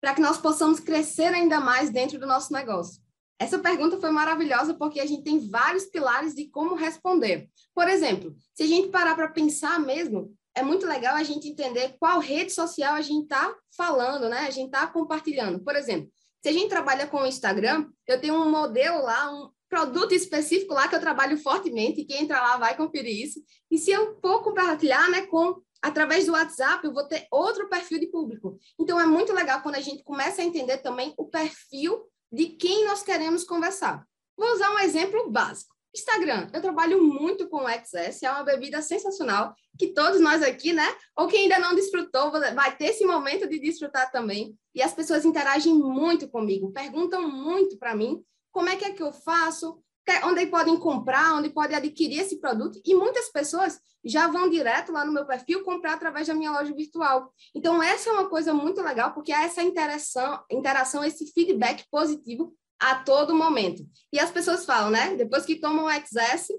para 0.00 0.14
que 0.14 0.20
nós 0.20 0.38
possamos 0.38 0.78
crescer 0.78 1.34
ainda 1.34 1.60
mais 1.60 1.90
dentro 1.90 2.18
do 2.18 2.26
nosso 2.26 2.52
negócio. 2.52 3.02
Essa 3.38 3.58
pergunta 3.58 4.00
foi 4.00 4.10
maravilhosa 4.10 4.74
porque 4.74 4.98
a 4.98 5.06
gente 5.06 5.22
tem 5.22 5.48
vários 5.48 5.84
pilares 5.84 6.34
de 6.34 6.48
como 6.48 6.74
responder. 6.74 7.48
Por 7.74 7.86
exemplo, 7.88 8.34
se 8.54 8.62
a 8.62 8.66
gente 8.66 8.88
parar 8.88 9.14
para 9.14 9.28
pensar 9.28 9.78
mesmo, 9.78 10.34
é 10.54 10.62
muito 10.62 10.86
legal 10.86 11.14
a 11.14 11.22
gente 11.22 11.48
entender 11.48 11.96
qual 12.00 12.18
rede 12.18 12.50
social 12.50 12.94
a 12.94 13.02
gente 13.02 13.24
está 13.24 13.54
falando, 13.76 14.28
né? 14.28 14.40
A 14.40 14.50
gente 14.50 14.66
está 14.66 14.86
compartilhando. 14.86 15.60
Por 15.60 15.76
exemplo, 15.76 16.10
se 16.42 16.48
a 16.48 16.52
gente 16.52 16.70
trabalha 16.70 17.06
com 17.06 17.18
o 17.18 17.26
Instagram, 17.26 17.86
eu 18.06 18.18
tenho 18.18 18.34
um 18.34 18.50
modelo 18.50 19.02
lá, 19.02 19.30
um 19.30 19.50
produto 19.68 20.12
específico 20.12 20.72
lá 20.72 20.88
que 20.88 20.94
eu 20.94 21.00
trabalho 21.00 21.36
fortemente, 21.36 22.04
quem 22.04 22.22
entra 22.22 22.40
lá 22.40 22.56
vai 22.56 22.74
conferir 22.74 23.22
isso. 23.22 23.42
E 23.70 23.76
se 23.76 23.90
eu 23.90 24.18
for 24.20 24.42
compartilhar, 24.42 25.10
né, 25.10 25.26
com 25.26 25.60
através 25.82 26.24
do 26.26 26.32
WhatsApp, 26.32 26.86
eu 26.86 26.94
vou 26.94 27.06
ter 27.06 27.26
outro 27.30 27.68
perfil 27.68 28.00
de 28.00 28.06
público. 28.06 28.58
Então 28.80 28.98
é 28.98 29.06
muito 29.06 29.32
legal 29.32 29.60
quando 29.60 29.74
a 29.74 29.80
gente 29.80 30.02
começa 30.02 30.40
a 30.40 30.44
entender 30.44 30.78
também 30.78 31.12
o 31.18 31.26
perfil 31.26 32.02
de 32.36 32.48
quem 32.48 32.84
nós 32.84 33.02
queremos 33.02 33.44
conversar. 33.44 34.06
Vou 34.36 34.52
usar 34.52 34.70
um 34.70 34.78
exemplo 34.78 35.30
básico. 35.30 35.74
Instagram, 35.94 36.50
eu 36.52 36.60
trabalho 36.60 37.02
muito 37.02 37.48
com 37.48 37.64
o 37.64 37.68
XS, 37.68 38.22
é 38.22 38.30
uma 38.30 38.42
bebida 38.42 38.82
sensacional 38.82 39.54
que 39.78 39.94
todos 39.94 40.20
nós 40.20 40.42
aqui, 40.42 40.74
né? 40.74 40.86
Ou 41.16 41.26
quem 41.26 41.44
ainda 41.44 41.58
não 41.58 41.74
desfrutou, 41.74 42.30
vai 42.30 42.76
ter 42.76 42.88
esse 42.88 43.06
momento 43.06 43.48
de 43.48 43.58
desfrutar 43.58 44.12
também. 44.12 44.54
E 44.74 44.82
as 44.82 44.92
pessoas 44.92 45.24
interagem 45.24 45.72
muito 45.72 46.28
comigo, 46.28 46.70
perguntam 46.72 47.26
muito 47.26 47.78
para 47.78 47.96
mim 47.96 48.22
como 48.52 48.68
é 48.68 48.76
que 48.76 48.84
é 48.84 48.92
que 48.92 49.02
eu 49.02 49.14
faço, 49.14 49.82
onde 50.24 50.46
podem 50.46 50.76
comprar, 50.78 51.34
onde 51.34 51.50
podem 51.50 51.76
adquirir 51.76 52.20
esse 52.20 52.40
produto. 52.40 52.80
E 52.84 52.94
muitas 52.94 53.28
pessoas 53.30 53.80
já 54.04 54.28
vão 54.28 54.48
direto 54.48 54.92
lá 54.92 55.04
no 55.04 55.12
meu 55.12 55.26
perfil 55.26 55.64
comprar 55.64 55.94
através 55.94 56.26
da 56.26 56.34
minha 56.34 56.52
loja 56.52 56.72
virtual. 56.72 57.32
Então, 57.54 57.82
essa 57.82 58.10
é 58.10 58.12
uma 58.12 58.28
coisa 58.28 58.54
muito 58.54 58.80
legal, 58.80 59.12
porque 59.12 59.32
há 59.32 59.42
essa 59.42 59.62
interação, 59.62 60.42
interação 60.50 61.04
esse 61.04 61.26
feedback 61.32 61.84
positivo 61.90 62.54
a 62.78 62.96
todo 62.96 63.34
momento. 63.34 63.84
E 64.12 64.18
as 64.18 64.30
pessoas 64.30 64.64
falam, 64.64 64.90
né? 64.90 65.16
Depois 65.16 65.44
que 65.44 65.56
tomam 65.56 65.86
o 65.86 65.90
XS, 65.90 66.50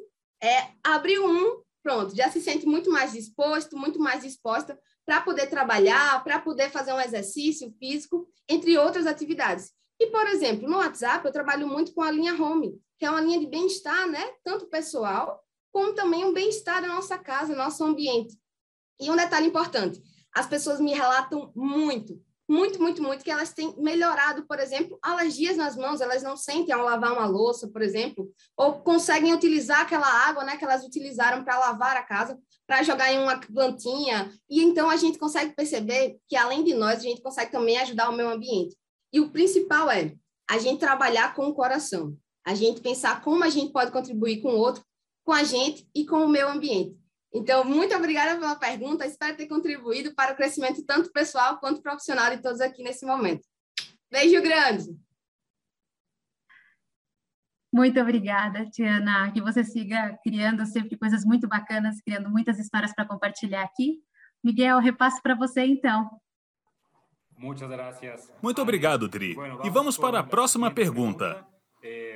é, 0.43 0.67
abriu 0.83 1.25
um, 1.25 1.61
pronto, 1.81 2.15
já 2.15 2.29
se 2.29 2.41
sente 2.41 2.65
muito 2.65 2.91
mais 2.91 3.13
disposto, 3.13 3.77
muito 3.77 3.99
mais 3.99 4.23
disposta 4.23 4.77
para 5.05 5.21
poder 5.21 5.47
trabalhar, 5.47 6.21
para 6.23 6.39
poder 6.39 6.69
fazer 6.69 6.91
um 6.91 6.99
exercício 6.99 7.73
físico, 7.79 8.27
entre 8.49 8.77
outras 8.77 9.07
atividades. 9.07 9.71
E, 9.99 10.07
por 10.07 10.27
exemplo, 10.27 10.69
no 10.69 10.77
WhatsApp, 10.77 11.25
eu 11.25 11.31
trabalho 11.31 11.67
muito 11.67 11.93
com 11.93 12.01
a 12.01 12.11
linha 12.11 12.33
Home, 12.33 12.79
que 12.99 13.05
é 13.05 13.09
uma 13.09 13.21
linha 13.21 13.39
de 13.39 13.47
bem-estar, 13.47 14.07
né? 14.07 14.23
Tanto 14.43 14.67
pessoal, 14.67 15.43
como 15.71 15.93
também 15.93 16.25
um 16.25 16.33
bem-estar 16.33 16.81
da 16.81 16.87
nossa 16.87 17.17
casa, 17.17 17.55
nosso 17.55 17.83
ambiente. 17.83 18.37
E 18.99 19.09
um 19.09 19.15
detalhe 19.15 19.47
importante: 19.47 20.01
as 20.33 20.47
pessoas 20.47 20.79
me 20.79 20.93
relatam 20.93 21.51
muito, 21.55 22.19
muito, 22.49 22.81
muito, 22.81 23.03
muito 23.03 23.23
que 23.23 23.31
elas 23.31 23.53
têm 23.53 23.75
melhorado, 23.77 24.45
por 24.47 24.59
exemplo, 24.59 24.97
alergias 25.01 25.57
nas 25.57 25.75
mãos, 25.75 25.99
elas 25.99 26.23
não 26.23 26.37
sentem 26.37 26.73
ao 26.73 26.85
lavar 26.85 27.11
uma 27.11 27.27
louça, 27.27 27.67
por 27.67 27.81
exemplo, 27.81 28.31
ou 28.55 28.81
conseguem 28.81 29.33
utilizar 29.33 29.81
aquela 29.81 30.07
água 30.07 30.43
né, 30.45 30.55
que 30.55 30.63
elas 30.63 30.85
utilizaram 30.85 31.43
para 31.43 31.59
lavar 31.59 31.97
a 31.97 32.03
casa, 32.03 32.39
para 32.65 32.83
jogar 32.83 33.11
em 33.11 33.19
uma 33.21 33.39
plantinha. 33.39 34.31
E 34.49 34.63
então 34.63 34.89
a 34.89 34.95
gente 34.95 35.19
consegue 35.19 35.53
perceber 35.53 36.17
que, 36.27 36.37
além 36.37 36.63
de 36.63 36.73
nós, 36.73 36.99
a 36.99 37.03
gente 37.03 37.21
consegue 37.21 37.51
também 37.51 37.77
ajudar 37.79 38.09
o 38.09 38.13
meio 38.13 38.29
ambiente. 38.29 38.77
E 39.11 39.19
o 39.19 39.29
principal 39.29 39.89
é 39.89 40.15
a 40.49 40.57
gente 40.57 40.79
trabalhar 40.79 41.33
com 41.35 41.47
o 41.47 41.53
coração, 41.53 42.17
a 42.45 42.55
gente 42.55 42.81
pensar 42.81 43.21
como 43.21 43.43
a 43.43 43.49
gente 43.49 43.71
pode 43.71 43.91
contribuir 43.91 44.41
com 44.41 44.49
o 44.49 44.57
outro, 44.57 44.83
com 45.23 45.33
a 45.33 45.43
gente 45.43 45.87
e 45.93 46.05
com 46.05 46.17
o 46.17 46.29
meio 46.29 46.47
ambiente. 46.47 46.97
Então, 47.33 47.63
muito 47.65 47.93
obrigada 47.95 48.39
pela 48.39 48.55
pergunta. 48.55 49.05
Espero 49.05 49.35
ter 49.35 49.47
contribuído 49.47 50.15
para 50.15 50.33
o 50.33 50.35
crescimento 50.35 50.83
tanto 50.85 51.11
pessoal 51.11 51.59
quanto 51.59 51.81
profissional 51.81 52.33
de 52.35 52.41
todos 52.41 52.61
aqui 52.61 52.81
nesse 52.81 53.05
momento. 53.05 53.45
Beijo 54.09 54.41
grande! 54.41 54.97
Muito 57.73 57.99
obrigada, 57.99 58.65
Tiana. 58.69 59.31
Que 59.31 59.41
você 59.41 59.63
siga 59.63 60.17
criando 60.23 60.65
sempre 60.65 60.97
coisas 60.97 61.25
muito 61.25 61.47
bacanas, 61.47 62.01
criando 62.01 62.29
muitas 62.29 62.57
histórias 62.57 62.93
para 62.93 63.05
compartilhar 63.05 63.63
aqui. 63.63 64.01
Miguel, 64.43 64.79
repasso 64.79 65.21
para 65.21 65.35
você 65.35 65.65
então. 65.65 66.09
Muito 68.41 68.61
obrigado, 68.61 69.07
Tri. 69.07 69.35
E 69.63 69.69
vamos 69.69 69.97
para 69.97 70.19
a 70.19 70.23
próxima 70.23 70.71
pergunta. 70.71 71.45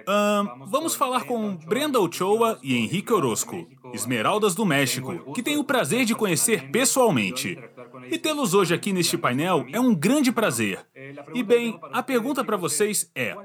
Uh, 0.01 0.65
vamos 0.65 0.95
falar 0.95 1.25
com 1.25 1.55
Brenda 1.55 1.99
Ochoa 1.99 2.59
e 2.63 2.75
Henrique 2.75 3.13
Orozco, 3.13 3.67
Esmeraldas 3.93 4.55
do 4.55 4.65
México, 4.65 5.31
que 5.33 5.43
tenho 5.43 5.59
o 5.59 5.63
prazer 5.63 6.05
de 6.05 6.15
conhecer 6.15 6.71
pessoalmente. 6.71 7.57
E 8.09 8.17
tê-los 8.17 8.53
hoje 8.53 8.73
aqui 8.73 8.91
neste 8.91 9.17
painel 9.17 9.65
é 9.71 9.79
um 9.79 9.93
grande 9.93 10.31
prazer. 10.31 10.85
E 11.33 11.43
bem, 11.43 11.79
a 11.93 12.01
pergunta 12.01 12.43
para 12.43 12.57
vocês 12.57 13.11
é: 13.13 13.35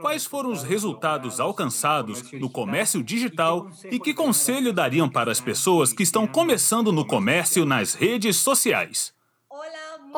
quais 0.00 0.24
foram 0.24 0.52
os 0.52 0.62
resultados 0.62 1.40
alcançados 1.40 2.30
no 2.32 2.48
comércio 2.48 3.02
digital 3.02 3.68
e 3.90 3.98
que 3.98 4.14
conselho 4.14 4.72
dariam 4.72 5.08
para 5.08 5.32
as 5.32 5.40
pessoas 5.40 5.92
que 5.92 6.04
estão 6.04 6.26
começando 6.26 6.92
no 6.92 7.04
comércio 7.04 7.64
nas 7.66 7.94
redes 7.94 8.36
sociais? 8.36 9.15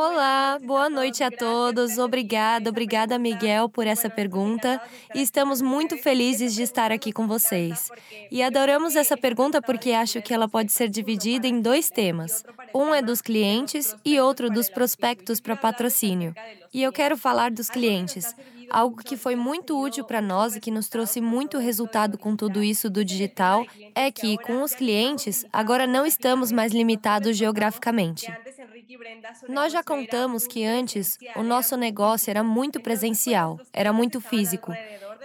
Olá, 0.01 0.61
boa 0.63 0.89
noite 0.89 1.25
a 1.25 1.31
todos. 1.31 1.99
Obrigada, 1.99 2.71
obrigada, 2.71 3.19
Miguel, 3.19 3.69
por 3.69 3.85
essa 3.85 4.09
pergunta. 4.09 4.81
E 5.13 5.21
estamos 5.21 5.61
muito 5.61 5.97
felizes 5.99 6.55
de 6.55 6.63
estar 6.63 6.93
aqui 6.93 7.13
com 7.13 7.27
vocês. 7.27 7.91
E 8.31 8.41
adoramos 8.41 8.95
essa 8.95 9.17
pergunta 9.17 9.61
porque 9.61 9.91
acho 9.91 10.23
que 10.23 10.33
ela 10.33 10.49
pode 10.49 10.71
ser 10.71 10.89
dividida 10.89 11.49
em 11.49 11.61
dois 11.61 11.91
temas. 11.91 12.45
Um 12.73 12.95
é 12.95 13.03
dos 13.03 13.21
clientes 13.21 13.93
e 14.05 14.21
outro 14.21 14.49
dos 14.49 14.69
prospectos 14.71 15.41
para 15.41 15.57
patrocínio. 15.57 16.33
E 16.73 16.81
eu 16.81 16.93
quero 16.93 17.17
falar 17.17 17.51
dos 17.51 17.69
clientes. 17.69 18.37
Algo 18.71 19.03
que 19.03 19.17
foi 19.17 19.35
muito 19.35 19.83
útil 19.83 20.05
para 20.05 20.21
nós 20.21 20.55
e 20.55 20.61
que 20.61 20.71
nos 20.71 20.89
trouxe 20.89 21.21
muito 21.21 21.59
resultado 21.59 22.17
com 22.17 22.37
tudo 22.37 22.63
isso 22.63 22.89
do 22.89 23.05
digital 23.05 23.67
é 23.97 24.13
que, 24.13 24.37
com 24.39 24.63
os 24.63 24.75
clientes, 24.75 25.45
agora 25.53 25.89
não 25.89 26.07
estamos 26.07 26.53
mais 26.53 26.73
limitados 26.73 27.37
geograficamente. 27.37 28.31
Nós 29.49 29.73
já 29.73 29.83
contamos 29.83 30.47
que 30.47 30.65
antes 30.65 31.19
o 31.37 31.43
nosso 31.43 31.77
negócio 31.77 32.31
era 32.31 32.43
muito 32.43 32.81
presencial, 32.81 33.61
era 33.73 33.93
muito 33.93 34.21
físico. 34.21 34.73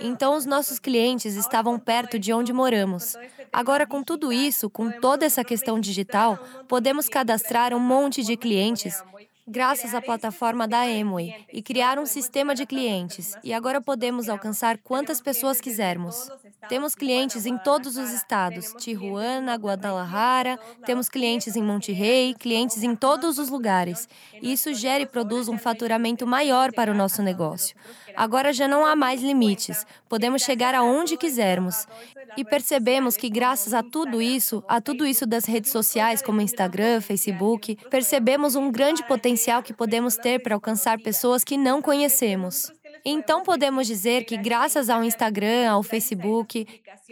Então, 0.01 0.35
os 0.35 0.45
nossos 0.45 0.79
clientes 0.79 1.35
estavam 1.35 1.79
perto 1.79 2.19
de 2.19 2.33
onde 2.33 2.51
moramos. 2.51 3.15
Agora, 3.51 3.85
com 3.85 4.03
tudo 4.03 4.33
isso, 4.33 4.69
com 4.69 4.91
toda 4.91 5.25
essa 5.25 5.43
questão 5.43 5.79
digital, 5.79 6.37
podemos 6.67 7.07
cadastrar 7.07 7.73
um 7.73 7.79
monte 7.79 8.23
de 8.23 8.35
clientes 8.35 9.01
graças 9.47 9.93
à 9.93 10.01
plataforma 10.01 10.67
da 10.67 10.89
Emway 10.89 11.45
e 11.51 11.61
criar 11.61 11.99
um 11.99 12.05
sistema 12.05 12.55
de 12.55 12.65
clientes. 12.65 13.35
E 13.43 13.53
agora 13.53 13.81
podemos 13.81 14.29
alcançar 14.29 14.77
quantas 14.77 15.21
pessoas 15.21 15.59
quisermos. 15.59 16.29
Temos 16.69 16.95
clientes 16.95 17.45
em 17.45 17.57
todos 17.57 17.97
os 17.97 18.11
estados: 18.11 18.73
Tijuana, 18.77 19.55
Guadalajara, 19.55 20.57
temos 20.85 21.09
clientes 21.09 21.55
em 21.55 21.63
Monterrey, 21.63 22.33
clientes 22.33 22.83
em 22.83 22.95
todos 22.95 23.37
os 23.37 23.49
lugares. 23.49 24.07
Isso 24.41 24.73
gera 24.73 25.03
e 25.03 25.07
produz 25.07 25.47
um 25.47 25.57
faturamento 25.57 26.25
maior 26.25 26.71
para 26.71 26.91
o 26.91 26.95
nosso 26.95 27.21
negócio. 27.21 27.75
Agora 28.15 28.53
já 28.53 28.67
não 28.67 28.85
há 28.85 28.95
mais 28.95 29.21
limites, 29.21 29.85
podemos 30.07 30.41
chegar 30.41 30.75
aonde 30.75 31.17
quisermos. 31.17 31.87
E 32.35 32.43
percebemos 32.43 33.15
que, 33.15 33.29
graças 33.29 33.73
a 33.73 33.83
tudo 33.83 34.21
isso, 34.21 34.63
a 34.67 34.81
tudo 34.81 35.05
isso 35.05 35.25
das 35.25 35.45
redes 35.45 35.71
sociais 35.71 36.21
como 36.21 36.41
Instagram, 36.41 37.01
Facebook, 37.01 37.77
percebemos 37.89 38.55
um 38.55 38.71
grande 38.71 39.03
potencial 39.03 39.61
que 39.61 39.73
podemos 39.73 40.17
ter 40.17 40.39
para 40.39 40.55
alcançar 40.55 40.99
pessoas 40.99 41.43
que 41.43 41.57
não 41.57 41.81
conhecemos. 41.81 42.71
Então 43.05 43.43
podemos 43.43 43.85
dizer 43.85 44.23
que 44.23 44.37
graças 44.37 44.89
ao 44.89 45.03
Instagram, 45.03 45.69
ao 45.69 45.83
Facebook, 45.83 46.65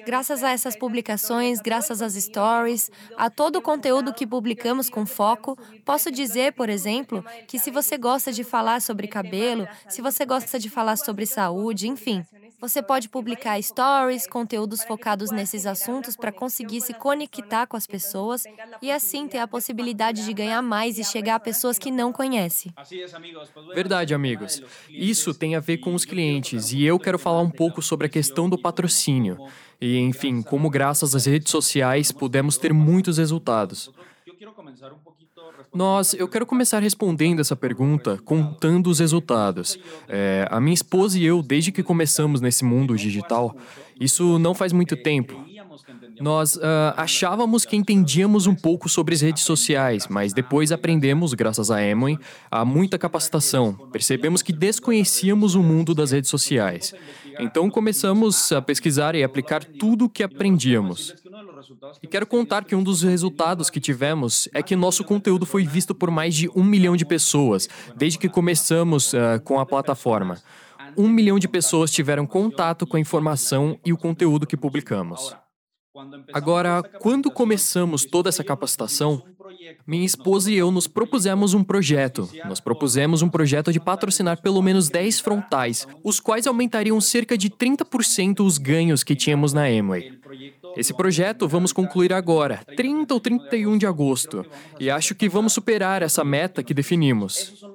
graças 0.05 0.41
a 0.41 0.51
essas 0.51 0.75
publicações, 0.75 1.59
graças 1.59 2.01
às 2.01 2.13
stories, 2.13 2.89
a 3.17 3.29
todo 3.29 3.57
o 3.57 3.61
conteúdo 3.61 4.13
que 4.13 4.25
publicamos 4.25 4.89
com 4.89 5.05
foco, 5.05 5.57
posso 5.83 6.09
dizer, 6.09 6.53
por 6.53 6.69
exemplo, 6.69 7.25
que 7.45 7.59
se 7.59 7.69
você 7.69 7.97
gosta 7.97 8.31
de 8.31 8.43
falar 8.43 8.81
sobre 8.81 9.07
cabelo, 9.07 9.67
se 9.89 10.01
você 10.01 10.25
gosta 10.25 10.57
de 10.57 10.69
falar 10.69 10.95
sobre 10.95 11.25
saúde, 11.25 11.89
enfim, 11.89 12.25
você 12.61 12.81
pode 12.81 13.09
publicar 13.09 13.61
stories, 13.61 14.27
conteúdos 14.27 14.83
focados 14.83 15.31
nesses 15.31 15.65
assuntos 15.65 16.15
para 16.15 16.31
conseguir 16.31 16.79
se 16.81 16.93
conectar 16.93 17.65
com 17.65 17.75
as 17.75 17.87
pessoas 17.87 18.43
e 18.81 18.91
assim 18.91 19.27
ter 19.27 19.39
a 19.39 19.47
possibilidade 19.47 20.23
de 20.23 20.31
ganhar 20.31 20.61
mais 20.61 20.99
e 20.99 21.03
chegar 21.03 21.35
a 21.35 21.39
pessoas 21.39 21.79
que 21.79 21.89
não 21.89 22.13
conhece. 22.13 22.71
Verdade, 23.73 24.13
amigos. 24.13 24.61
Isso 24.89 25.33
tem 25.33 25.55
a 25.55 25.59
ver 25.59 25.79
com 25.79 25.95
os 25.95 26.05
clientes 26.05 26.71
e 26.71 26.83
eu 26.83 26.99
quero 26.99 27.17
falar 27.17 27.41
um 27.41 27.49
pouco 27.49 27.81
sobre 27.81 28.05
a 28.05 28.09
questão 28.09 28.47
do 28.47 28.57
patrocínio. 28.57 29.37
E, 29.81 29.97
enfim, 29.97 30.43
como 30.43 30.69
graças 30.69 31.15
às 31.15 31.25
redes 31.25 31.49
sociais 31.49 32.11
pudemos 32.11 32.57
ter 32.57 32.71
muitos 32.71 33.17
resultados. 33.17 33.89
Nós, 35.73 36.13
eu 36.13 36.27
quero 36.27 36.45
começar 36.45 36.81
respondendo 36.81 37.39
essa 37.39 37.55
pergunta 37.55 38.17
contando 38.23 38.87
os 38.87 38.99
resultados. 38.99 39.77
É, 40.07 40.47
a 40.49 40.59
minha 40.59 40.73
esposa 40.73 41.17
e 41.17 41.25
eu, 41.25 41.41
desde 41.41 41.71
que 41.71 41.83
começamos 41.83 42.41
nesse 42.41 42.63
mundo 42.63 42.95
digital, 42.95 43.55
isso 43.99 44.39
não 44.39 44.53
faz 44.53 44.73
muito 44.73 44.95
tempo. 44.95 45.51
Nós 46.19 46.55
uh, 46.55 46.93
achávamos 46.97 47.65
que 47.65 47.75
entendíamos 47.75 48.45
um 48.45 48.53
pouco 48.53 48.87
sobre 48.87 49.15
as 49.15 49.21
redes 49.21 49.43
sociais, 49.43 50.07
mas 50.07 50.33
depois 50.33 50.71
aprendemos, 50.71 51.33
graças 51.33 51.71
a 51.71 51.79
Amway, 51.79 52.17
a 52.49 52.63
muita 52.63 52.97
capacitação. 52.99 53.73
Percebemos 53.91 54.41
que 54.43 54.53
desconhecíamos 54.53 55.55
o 55.55 55.63
mundo 55.63 55.95
das 55.95 56.11
redes 56.11 56.29
sociais. 56.29 56.93
Então 57.39 57.69
começamos 57.71 58.51
a 58.51 58.61
pesquisar 58.61 59.15
e 59.15 59.23
aplicar 59.23 59.63
tudo 59.63 60.05
o 60.05 60.09
que 60.09 60.21
aprendíamos. 60.21 61.15
E 62.01 62.07
quero 62.07 62.25
contar 62.25 62.65
que 62.65 62.75
um 62.75 62.83
dos 62.83 63.01
resultados 63.01 63.69
que 63.69 63.79
tivemos 63.79 64.47
é 64.53 64.61
que 64.61 64.75
nosso 64.75 65.03
conteúdo 65.03 65.45
foi 65.45 65.65
visto 65.65 65.93
por 65.93 66.11
mais 66.11 66.35
de 66.35 66.49
um 66.55 66.63
milhão 66.63 66.95
de 66.95 67.05
pessoas 67.05 67.67
desde 67.95 68.19
que 68.19 68.29
começamos 68.29 69.13
uh, 69.13 69.41
com 69.43 69.59
a 69.59 69.65
plataforma. 69.65 70.37
Um 70.97 71.07
milhão 71.07 71.39
de 71.39 71.47
pessoas 71.47 71.91
tiveram 71.91 72.25
contato 72.25 72.85
com 72.85 72.97
a 72.97 72.99
informação 72.99 73.79
e 73.85 73.93
o 73.93 73.97
conteúdo 73.97 74.45
que 74.45 74.57
publicamos. 74.57 75.35
Agora, 76.33 76.81
quando 76.99 77.29
começamos 77.29 78.05
toda 78.05 78.29
essa 78.29 78.43
capacitação, 78.43 79.23
minha 79.85 80.05
esposa 80.05 80.51
e 80.51 80.55
eu 80.55 80.71
nos 80.71 80.87
propusemos 80.87 81.53
um 81.53 81.63
projeto. 81.63 82.29
Nós 82.45 82.59
propusemos 82.59 83.21
um 83.21 83.29
projeto 83.29 83.73
de 83.73 83.79
patrocinar 83.79 84.41
pelo 84.41 84.61
menos 84.61 84.89
10 84.89 85.19
frontais, 85.19 85.87
os 86.03 86.19
quais 86.19 86.47
aumentariam 86.47 86.99
cerca 87.01 87.37
de 87.37 87.49
30% 87.49 88.39
os 88.45 88.57
ganhos 88.57 89.03
que 89.03 89.15
tínhamos 89.15 89.51
na 89.51 89.65
Amway. 89.65 90.17
Esse 90.77 90.93
projeto 90.93 91.47
vamos 91.47 91.73
concluir 91.73 92.13
agora, 92.13 92.63
30 92.77 93.13
ou 93.13 93.19
31 93.19 93.77
de 93.77 93.85
agosto, 93.85 94.45
e 94.79 94.89
acho 94.89 95.13
que 95.13 95.27
vamos 95.27 95.51
superar 95.51 96.01
essa 96.01 96.23
meta 96.23 96.63
que 96.63 96.73
definimos. 96.73 97.65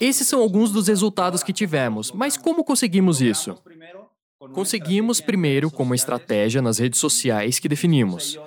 Esses 0.00 0.28
são 0.28 0.40
alguns 0.40 0.70
dos 0.70 0.86
resultados 0.86 1.42
que 1.42 1.52
tivemos, 1.52 2.12
mas 2.12 2.36
como 2.36 2.62
conseguimos 2.62 3.20
isso? 3.20 3.56
Conseguimos 4.52 5.20
primeiro 5.20 5.70
com 5.70 5.82
uma 5.82 5.94
estratégia 5.94 6.60
nas 6.60 6.78
redes 6.78 7.00
sociais 7.00 7.58
que 7.58 7.68
definimos. 7.68 8.38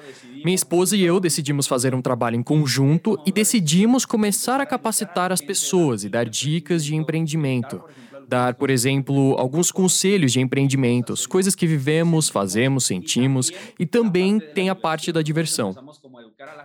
Minha 0.44 0.56
esposa 0.56 0.96
e 0.96 1.04
eu 1.04 1.20
decidimos 1.20 1.68
fazer 1.68 1.96
um 1.96 2.02
trabalho 2.02 2.36
em 2.36 2.44
conjunto 2.44 3.20
e 3.26 3.32
decidimos 3.32 4.06
começar 4.06 4.62
a 4.62 4.66
capacitar 4.66 5.32
as 5.32 5.42
pessoas 5.42 6.04
e 6.04 6.10
dar 6.10 6.26
dicas 6.26 6.86
de 6.86 6.96
empreendimento 6.96 7.82
dar, 8.28 8.56
por 8.56 8.70
exemplo, 8.70 9.36
alguns 9.38 9.72
conselhos 9.72 10.34
de 10.34 10.42
empreendimentos, 10.42 11.26
coisas 11.26 11.56
que 11.56 11.66
vivemos, 11.66 12.28
fazemos, 12.28 12.86
sentimos, 12.86 13.52
e 13.80 13.86
também 13.86 14.40
tem 14.40 14.70
a 14.70 14.76
parte 14.76 15.12
da 15.12 15.22
diversão. 15.22 15.74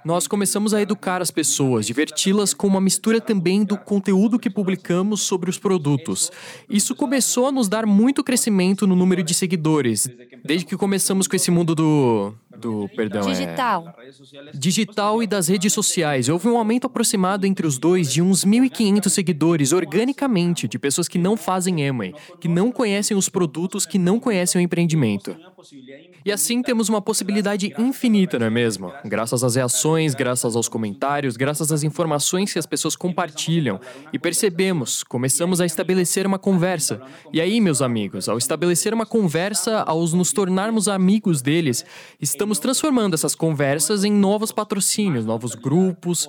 Nós 0.05 0.27
começamos 0.27 0.75
a 0.75 0.83
educar 0.83 1.23
as 1.23 1.31
pessoas, 1.31 1.87
diverti-las 1.87 2.53
com 2.53 2.67
uma 2.67 2.81
mistura 2.81 3.23
também 3.23 3.65
do 3.65 3.79
conteúdo 3.79 4.39
que 4.39 4.51
publicamos 4.51 5.23
sobre 5.23 5.49
os 5.49 5.59
produtos. 5.59 6.31
Isso 6.69 6.95
começou 6.95 7.47
a 7.47 7.53
nos 7.53 7.69
dar 7.69 7.87
muito 7.87 8.23
crescimento 8.23 8.87
no 8.87 8.95
número 8.95 9.23
de 9.23 9.33
seguidores, 9.33 10.07
desde 10.45 10.67
que 10.67 10.77
começamos 10.77 11.27
com 11.27 11.37
esse 11.37 11.51
mundo 11.51 11.75
do 11.75 12.35
do, 12.62 12.88
perdão, 12.94 13.22
é 13.22 13.33
digital. 13.33 13.94
É, 13.98 14.51
digital 14.55 15.22
e 15.22 15.27
das 15.27 15.48
redes 15.48 15.72
sociais. 15.72 16.29
Houve 16.29 16.48
um 16.48 16.57
aumento 16.57 16.87
aproximado 16.87 17.44
entre 17.46 17.66
os 17.66 17.77
dois 17.77 18.12
de 18.12 18.22
uns 18.22 18.44
1.500 18.44 19.09
seguidores 19.09 19.72
organicamente, 19.72 20.68
de 20.68 20.79
pessoas 20.79 21.09
que 21.09 21.18
não 21.18 21.37
fazem 21.37 21.87
Amway, 21.87 22.14
que 22.40 22.46
não 22.46 22.70
conhecem 22.70 23.16
os 23.16 23.29
produtos, 23.29 23.85
que 23.85 23.98
não 23.98 24.20
conhecem 24.20 24.61
o 24.61 24.64
empreendimento. 24.64 25.37
E 26.25 26.31
assim 26.31 26.62
temos 26.62 26.88
uma 26.88 27.03
possibilidade 27.03 27.75
infinita, 27.79 28.38
não 28.38 28.46
é 28.46 28.51
mesmo? 28.51 28.92
Graças 29.05 29.42
às 29.42 29.57
reações, 29.57 30.14
graças 30.14 30.55
aos 30.55 30.68
comentários, 30.68 31.37
graças 31.37 31.72
às 31.72 31.83
informações 31.83 32.53
que 32.53 32.59
as 32.59 32.66
pessoas 32.66 32.94
compartilham. 32.94 33.81
E 34.12 34.18
percebemos, 34.18 35.03
começamos 35.03 35.61
a 35.61 35.66
estabelecer 35.66 36.27
uma 36.27 36.38
conversa. 36.38 37.01
E 37.33 37.40
aí, 37.40 37.61
meus 37.61 37.83
amigos, 37.83 38.29
ao 38.29 38.38
estabelecer 38.38 38.94
uma 38.94 39.07
conversa, 39.07 39.81
ao 39.81 40.03
nos 40.14 40.33
tornarmos 40.33 40.88
amigos 40.88 41.40
deles, 41.40 41.85
estamos 42.20 42.52
transformando 42.59 43.15
essas 43.15 43.35
conversas 43.35 44.05
em 44.05 44.12
novos 44.12 44.53
patrocínios, 44.53 45.25
novos 45.25 45.55
grupos, 45.55 46.29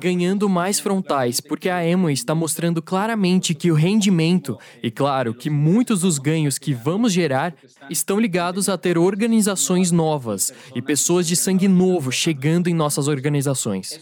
ganhando 0.00 0.48
mais 0.48 0.80
frontais, 0.80 1.40
porque 1.40 1.68
a 1.68 1.86
Emo 1.86 2.10
está 2.10 2.34
mostrando 2.34 2.82
claramente 2.82 3.54
que 3.54 3.70
o 3.70 3.74
rendimento, 3.74 4.58
e 4.82 4.90
claro 4.90 5.34
que 5.34 5.48
muitos 5.48 6.00
dos 6.00 6.18
ganhos 6.18 6.58
que 6.58 6.74
vamos 6.74 7.12
gerar, 7.12 7.54
estão 7.88 8.18
ligados 8.18 8.68
a 8.68 8.76
ter 8.76 8.98
organizações 8.98 9.90
novas 9.90 10.52
e 10.74 10.82
pessoas 10.82 11.26
de 11.26 11.36
sangue 11.36 11.68
novo 11.68 12.10
chegando 12.10 12.68
em 12.68 12.74
nossas 12.74 13.08
organizações. 13.08 14.00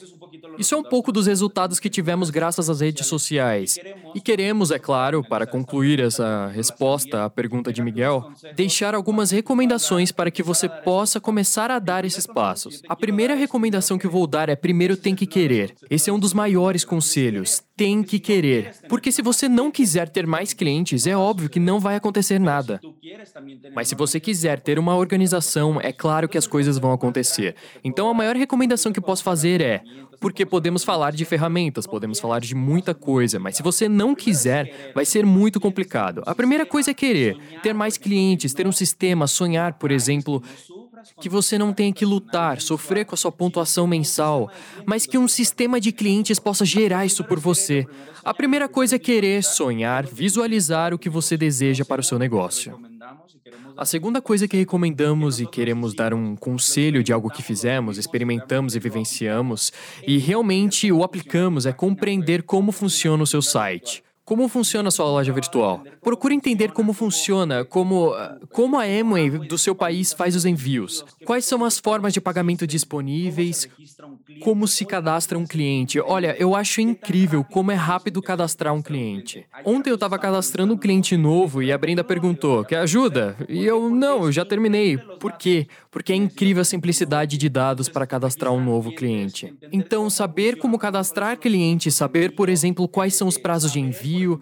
Isso 0.58 0.74
é 0.74 0.78
um 0.78 0.82
pouco 0.82 1.10
dos 1.10 1.26
resultados 1.26 1.80
que 1.80 1.88
tivemos 1.88 2.30
graças 2.30 2.68
às 2.68 2.80
redes 2.80 3.06
sociais. 3.06 3.78
E 4.14 4.20
queremos, 4.20 4.70
é 4.70 4.78
claro, 4.78 5.22
para 5.22 5.46
concluir 5.46 6.00
essa 6.00 6.48
resposta 6.48 7.24
à 7.24 7.30
pergunta 7.30 7.72
de 7.72 7.82
Miguel, 7.82 8.30
deixar 8.54 8.94
algumas 8.94 9.30
recomendações 9.30 10.12
para 10.12 10.30
que 10.30 10.42
você 10.42 10.68
possa 10.68 11.20
começar 11.20 11.70
a 11.70 11.78
dar 11.78 12.04
esses 12.04 12.26
passos. 12.26 12.82
A 12.88 12.96
primeira 12.96 13.34
recomendação 13.34 13.98
que 13.98 14.08
vou 14.08 14.26
dar 14.26 14.48
é 14.48 14.56
primeiro 14.56 14.96
tem 14.96 15.14
que 15.14 15.26
querer. 15.26 15.74
Esse 15.90 16.10
é 16.10 16.12
um 16.12 16.18
dos 16.18 16.34
maiores 16.34 16.84
conselhos. 16.84 17.62
Tem 17.76 18.02
que 18.02 18.18
querer. 18.18 18.74
Porque 18.88 19.10
se 19.10 19.22
você 19.22 19.48
não 19.48 19.70
quiser 19.70 20.08
ter 20.08 20.26
mais 20.26 20.52
clientes, 20.52 21.06
é 21.06 21.16
óbvio 21.16 21.48
que 21.48 21.58
não 21.58 21.80
vai 21.80 21.96
acontecer 21.96 22.38
nada. 22.38 22.80
Mas 23.74 23.88
se 23.88 23.94
você 23.94 24.20
quiser 24.20 24.60
ter 24.60 24.78
uma 24.78 24.94
organização, 24.94 25.80
é 25.80 25.92
claro 25.92 26.28
que 26.28 26.38
as 26.38 26.46
coisas 26.46 26.78
vão 26.78 26.92
acontecer. 26.92 27.54
Então 27.82 28.08
a 28.08 28.14
maior 28.14 28.36
recomendação 28.36 28.92
que 28.92 29.00
posso 29.00 29.22
fazer 29.22 29.60
é 29.60 29.82
porque 30.20 30.46
podemos 30.46 30.84
falar 30.84 31.10
de 31.12 31.24
ferramentas, 31.24 31.86
podemos 31.86 32.20
falar 32.20 32.40
de 32.40 32.54
muita 32.54 32.94
coisa, 32.94 33.40
mas 33.40 33.56
se 33.56 33.62
você 33.62 33.88
não 33.88 34.01
quiser, 34.14 34.92
vai 34.94 35.04
ser 35.04 35.24
muito 35.24 35.60
complicado. 35.60 36.22
A 36.26 36.34
primeira 36.34 36.66
coisa 36.66 36.90
é 36.90 36.94
querer, 36.94 37.38
ter 37.62 37.72
mais 37.72 37.96
clientes, 37.96 38.52
ter 38.52 38.66
um 38.66 38.72
sistema, 38.72 39.26
sonhar, 39.28 39.74
por 39.74 39.92
exemplo, 39.92 40.42
que 41.20 41.28
você 41.28 41.58
não 41.58 41.72
tenha 41.72 41.92
que 41.92 42.04
lutar, 42.04 42.60
sofrer 42.60 43.04
com 43.04 43.14
a 43.14 43.18
sua 43.18 43.32
pontuação 43.32 43.86
mensal, 43.86 44.50
mas 44.86 45.06
que 45.06 45.18
um 45.18 45.28
sistema 45.28 45.80
de 45.80 45.92
clientes 45.92 46.38
possa 46.38 46.64
gerar 46.64 47.06
isso 47.06 47.24
por 47.24 47.38
você. 47.38 47.86
A 48.24 48.32
primeira 48.34 48.68
coisa 48.68 48.96
é 48.96 48.98
querer, 48.98 49.42
sonhar, 49.42 50.06
visualizar 50.06 50.94
o 50.94 50.98
que 50.98 51.08
você 51.08 51.36
deseja 51.36 51.84
para 51.84 52.00
o 52.00 52.04
seu 52.04 52.18
negócio. 52.18 52.91
A 53.76 53.84
segunda 53.84 54.20
coisa 54.20 54.46
que 54.46 54.56
recomendamos 54.56 55.40
e 55.40 55.46
queremos 55.46 55.94
dar 55.94 56.12
um 56.14 56.36
conselho 56.36 57.02
de 57.02 57.12
algo 57.12 57.30
que 57.30 57.42
fizemos, 57.42 57.98
experimentamos 57.98 58.76
e 58.76 58.78
vivenciamos, 58.78 59.72
e 60.06 60.18
realmente 60.18 60.90
o 60.92 61.02
aplicamos 61.02 61.66
é 61.66 61.72
compreender 61.72 62.42
como 62.42 62.72
funciona 62.72 63.22
o 63.22 63.26
seu 63.26 63.42
site. 63.42 64.02
Como 64.24 64.48
funciona 64.48 64.88
a 64.88 64.92
sua 64.92 65.06
loja 65.06 65.32
virtual? 65.32 65.82
Procure 66.00 66.34
entender 66.34 66.70
como 66.70 66.92
funciona, 66.92 67.64
como, 67.64 68.12
como 68.52 68.78
a 68.78 68.84
Amway 68.84 69.30
do 69.30 69.58
seu 69.58 69.74
país 69.74 70.12
faz 70.12 70.36
os 70.36 70.44
envios. 70.44 71.04
Quais 71.24 71.44
são 71.44 71.64
as 71.64 71.78
formas 71.78 72.12
de 72.12 72.20
pagamento 72.20 72.64
disponíveis? 72.64 73.68
Como 74.40 74.68
se 74.68 74.84
cadastra 74.84 75.36
um 75.36 75.46
cliente? 75.46 76.00
Olha, 76.00 76.36
eu 76.38 76.54
acho 76.54 76.80
incrível 76.80 77.42
como 77.42 77.72
é 77.72 77.74
rápido 77.74 78.22
cadastrar 78.22 78.72
um 78.72 78.80
cliente. 78.80 79.44
Ontem 79.64 79.90
eu 79.90 79.96
estava 79.96 80.18
cadastrando 80.18 80.74
um 80.74 80.78
cliente 80.78 81.16
novo 81.16 81.62
e 81.62 81.72
a 81.72 81.78
Brenda 81.78 82.04
perguntou: 82.04 82.64
quer 82.64 82.78
ajuda? 82.78 83.36
E 83.48 83.64
eu, 83.64 83.90
não, 83.90 84.24
eu 84.24 84.32
já 84.32 84.44
terminei. 84.44 84.96
Por 84.96 85.32
quê? 85.32 85.66
Porque 85.90 86.12
é 86.12 86.16
incrível 86.16 86.62
a 86.62 86.64
simplicidade 86.64 87.36
de 87.36 87.48
dados 87.48 87.88
para 87.88 88.06
cadastrar 88.06 88.52
um 88.52 88.64
novo 88.64 88.94
cliente. 88.94 89.52
Então, 89.72 90.08
saber 90.08 90.56
como 90.58 90.78
cadastrar 90.78 91.38
cliente, 91.38 91.90
saber, 91.90 92.34
por 92.34 92.48
exemplo, 92.48 92.88
quais 92.88 93.14
são 93.14 93.28
os 93.28 93.36
prazos 93.36 93.72
de 93.72 93.80
envio, 93.80 94.11
uh, 94.26 94.40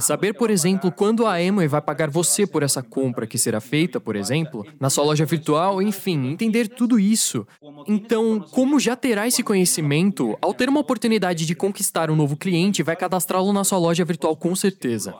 saber, 0.00 0.34
por 0.34 0.50
exemplo, 0.50 0.90
quando 0.92 1.26
a 1.26 1.36
Amway 1.36 1.68
vai 1.68 1.80
pagar 1.80 2.10
você 2.10 2.46
por 2.46 2.62
essa 2.62 2.82
compra 2.82 3.26
que 3.26 3.38
será 3.38 3.60
feita, 3.60 4.00
por 4.00 4.16
exemplo, 4.16 4.64
na 4.80 4.90
sua 4.90 5.04
loja 5.04 5.24
virtual, 5.24 5.80
enfim, 5.82 6.28
entender 6.28 6.68
tudo 6.68 6.98
isso. 6.98 7.46
Então, 7.86 8.40
como 8.50 8.78
já 8.80 8.96
terá 8.96 9.26
esse 9.26 9.42
conhecimento, 9.42 10.36
ao 10.40 10.54
ter 10.54 10.68
uma 10.68 10.80
oportunidade 10.80 11.46
de 11.46 11.54
conquistar 11.54 12.10
um 12.10 12.16
novo 12.16 12.36
cliente, 12.36 12.82
vai 12.82 12.96
cadastrá-lo 12.96 13.52
na 13.52 13.64
sua 13.64 13.78
loja 13.78 14.04
virtual 14.04 14.36
com 14.36 14.54
certeza. 14.54 15.14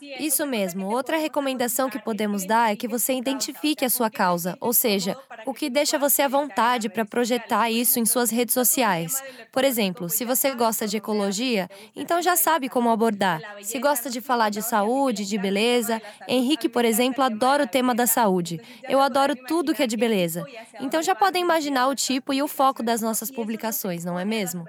Isso 0.00 0.46
mesmo. 0.46 0.86
Outra 0.86 1.16
recomendação 1.16 1.90
que 1.90 1.98
podemos 1.98 2.44
dar 2.46 2.72
é 2.72 2.76
que 2.76 2.88
você 2.88 3.12
identifique 3.12 3.84
a 3.84 3.90
sua 3.90 4.10
causa, 4.10 4.56
ou 4.60 4.72
seja, 4.72 5.16
o 5.44 5.52
que 5.52 5.68
deixa 5.68 5.98
você 5.98 6.22
à 6.22 6.28
vontade 6.28 6.88
para 6.88 7.04
projetar 7.04 7.70
isso 7.70 7.98
em 7.98 8.06
suas 8.06 8.30
redes 8.30 8.54
sociais. 8.54 9.22
Por 9.52 9.64
exemplo, 9.64 10.08
se 10.08 10.24
você 10.24 10.54
gosta 10.54 10.86
de 10.86 10.96
ecologia, 10.96 11.68
então 11.94 12.22
já 12.22 12.36
sabe 12.36 12.68
como 12.68 12.90
abordar. 12.90 13.40
Se 13.62 13.78
gosta 13.78 14.08
de 14.08 14.20
falar 14.20 14.50
de 14.50 14.62
saúde, 14.62 15.26
de 15.26 15.38
beleza, 15.38 16.00
Henrique, 16.26 16.68
por 16.68 16.84
exemplo, 16.84 17.22
adora 17.22 17.64
o 17.64 17.68
tema 17.68 17.94
da 17.94 18.06
saúde. 18.06 18.60
Eu 18.88 19.00
adoro 19.00 19.34
tudo 19.46 19.74
que 19.74 19.82
é 19.82 19.86
de 19.86 19.96
beleza. 19.96 20.44
Então 20.80 21.02
já 21.02 21.14
podem 21.14 21.42
imaginar 21.42 21.88
o 21.88 21.94
tipo 21.94 22.32
e 22.32 22.42
o 22.42 22.48
foco 22.48 22.82
das 22.82 23.00
nossas 23.00 23.30
publicações, 23.30 24.04
não 24.04 24.18
é 24.18 24.24
mesmo? 24.24 24.64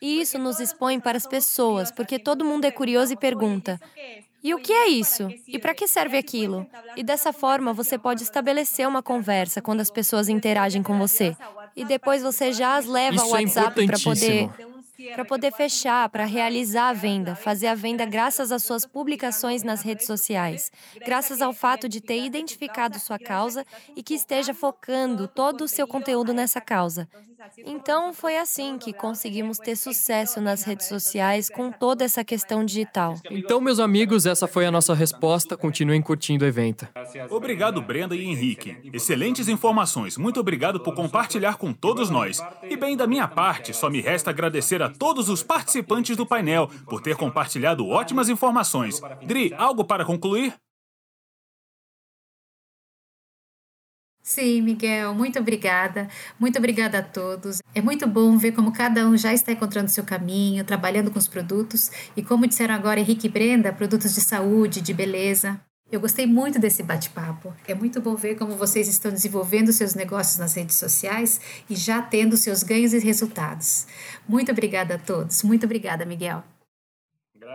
E 0.00 0.20
isso 0.20 0.38
nos 0.38 0.60
expõe 0.60 1.00
para 1.00 1.16
as 1.16 1.26
pessoas, 1.26 1.90
porque 1.90 2.18
todo 2.18 2.44
mundo 2.44 2.64
é 2.64 2.70
curioso 2.70 3.12
e 3.12 3.16
pergunta: 3.16 3.80
e 4.44 4.52
o 4.52 4.58
que 4.58 4.74
é 4.74 4.88
isso? 4.88 5.26
E 5.48 5.58
para 5.58 5.74
que 5.74 5.88
serve 5.88 6.18
aquilo? 6.18 6.66
E 6.94 7.02
dessa 7.02 7.32
forma 7.32 7.72
você 7.72 7.96
pode 7.96 8.22
estabelecer 8.22 8.86
uma 8.86 9.02
conversa 9.02 9.62
quando 9.62 9.80
as 9.80 9.90
pessoas 9.90 10.28
interagem 10.28 10.82
com 10.82 10.98
você. 10.98 11.34
E 11.74 11.82
depois 11.82 12.22
você 12.22 12.52
já 12.52 12.76
as 12.76 12.84
leva 12.84 13.16
isso 13.16 13.24
ao 13.24 13.30
é 13.30 13.40
WhatsApp 13.40 13.86
para 13.86 13.98
poder 13.98 14.50
para 15.12 15.24
poder 15.24 15.52
fechar, 15.52 16.08
para 16.08 16.24
realizar 16.24 16.90
a 16.90 16.92
venda, 16.92 17.34
fazer 17.34 17.66
a 17.66 17.74
venda 17.74 18.06
graças 18.06 18.52
às 18.52 18.62
suas 18.62 18.86
publicações 18.86 19.62
nas 19.62 19.82
redes 19.82 20.06
sociais, 20.06 20.70
graças 21.04 21.42
ao 21.42 21.52
fato 21.52 21.88
de 21.88 22.00
ter 22.00 22.24
identificado 22.24 22.98
sua 23.00 23.18
causa 23.18 23.66
e 23.96 24.02
que 24.02 24.14
esteja 24.14 24.54
focando 24.54 25.26
todo 25.26 25.64
o 25.64 25.68
seu 25.68 25.86
conteúdo 25.86 26.32
nessa 26.32 26.60
causa. 26.60 27.08
Então, 27.58 28.12
foi 28.12 28.36
assim 28.36 28.78
que 28.78 28.92
conseguimos 28.92 29.58
ter 29.58 29.76
sucesso 29.76 30.40
nas 30.40 30.62
redes 30.62 30.86
sociais 30.86 31.48
com 31.48 31.70
toda 31.70 32.04
essa 32.04 32.24
questão 32.24 32.64
digital. 32.64 33.14
Então, 33.30 33.60
meus 33.60 33.78
amigos, 33.78 34.26
essa 34.26 34.46
foi 34.46 34.66
a 34.66 34.70
nossa 34.70 34.94
resposta. 34.94 35.56
Continuem 35.56 36.00
curtindo 36.02 36.44
o 36.44 36.48
evento. 36.48 36.86
Obrigado, 37.30 37.80
Brenda 37.82 38.14
e 38.14 38.24
Henrique. 38.24 38.76
Excelentes 38.92 39.48
informações. 39.48 40.16
Muito 40.16 40.40
obrigado 40.40 40.80
por 40.80 40.94
compartilhar 40.94 41.56
com 41.56 41.72
todos 41.72 42.10
nós. 42.10 42.40
E 42.68 42.76
bem, 42.76 42.96
da 42.96 43.06
minha 43.06 43.28
parte, 43.28 43.74
só 43.74 43.90
me 43.90 44.00
resta 44.00 44.30
agradecer 44.30 44.82
a 44.82 44.88
todos 44.88 45.28
os 45.28 45.42
participantes 45.42 46.16
do 46.16 46.26
painel 46.26 46.68
por 46.86 47.00
ter 47.00 47.16
compartilhado 47.16 47.86
ótimas 47.86 48.28
informações. 48.28 49.00
Dri, 49.26 49.52
algo 49.56 49.84
para 49.84 50.04
concluir? 50.04 50.54
Sim, 54.24 54.62
Miguel, 54.62 55.14
muito 55.14 55.38
obrigada. 55.38 56.08
Muito 56.40 56.56
obrigada 56.56 57.00
a 57.00 57.02
todos. 57.02 57.60
É 57.74 57.82
muito 57.82 58.06
bom 58.06 58.38
ver 58.38 58.52
como 58.52 58.72
cada 58.72 59.06
um 59.06 59.18
já 59.18 59.34
está 59.34 59.52
encontrando 59.52 59.90
seu 59.90 60.02
caminho, 60.02 60.64
trabalhando 60.64 61.10
com 61.10 61.18
os 61.18 61.28
produtos 61.28 61.90
e, 62.16 62.22
como 62.22 62.46
disseram 62.46 62.74
agora 62.74 62.98
Henrique 62.98 63.26
e 63.26 63.30
Brenda, 63.30 63.70
produtos 63.70 64.14
de 64.14 64.22
saúde, 64.22 64.80
de 64.80 64.94
beleza. 64.94 65.60
Eu 65.92 66.00
gostei 66.00 66.26
muito 66.26 66.58
desse 66.58 66.82
bate-papo. 66.82 67.54
É 67.68 67.74
muito 67.74 68.00
bom 68.00 68.16
ver 68.16 68.36
como 68.36 68.56
vocês 68.56 68.88
estão 68.88 69.12
desenvolvendo 69.12 69.74
seus 69.74 69.94
negócios 69.94 70.38
nas 70.38 70.54
redes 70.54 70.76
sociais 70.76 71.38
e 71.68 71.76
já 71.76 72.00
tendo 72.00 72.38
seus 72.38 72.62
ganhos 72.62 72.94
e 72.94 72.98
resultados. 73.00 73.86
Muito 74.26 74.50
obrigada 74.50 74.94
a 74.94 74.98
todos. 74.98 75.42
Muito 75.42 75.66
obrigada, 75.66 76.06
Miguel. 76.06 76.42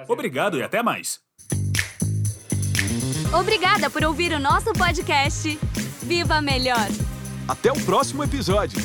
Obrigado 0.08 0.60
e 0.60 0.62
até 0.62 0.84
mais. 0.84 1.20
Obrigada 3.34 3.90
por 3.90 4.04
ouvir 4.04 4.32
o 4.34 4.40
nosso 4.40 4.72
podcast. 4.74 5.58
Viva 6.10 6.42
Melhor. 6.42 6.90
Até 7.48 7.72
o 7.72 7.76
próximo 7.82 8.24
episódio. 8.24 8.82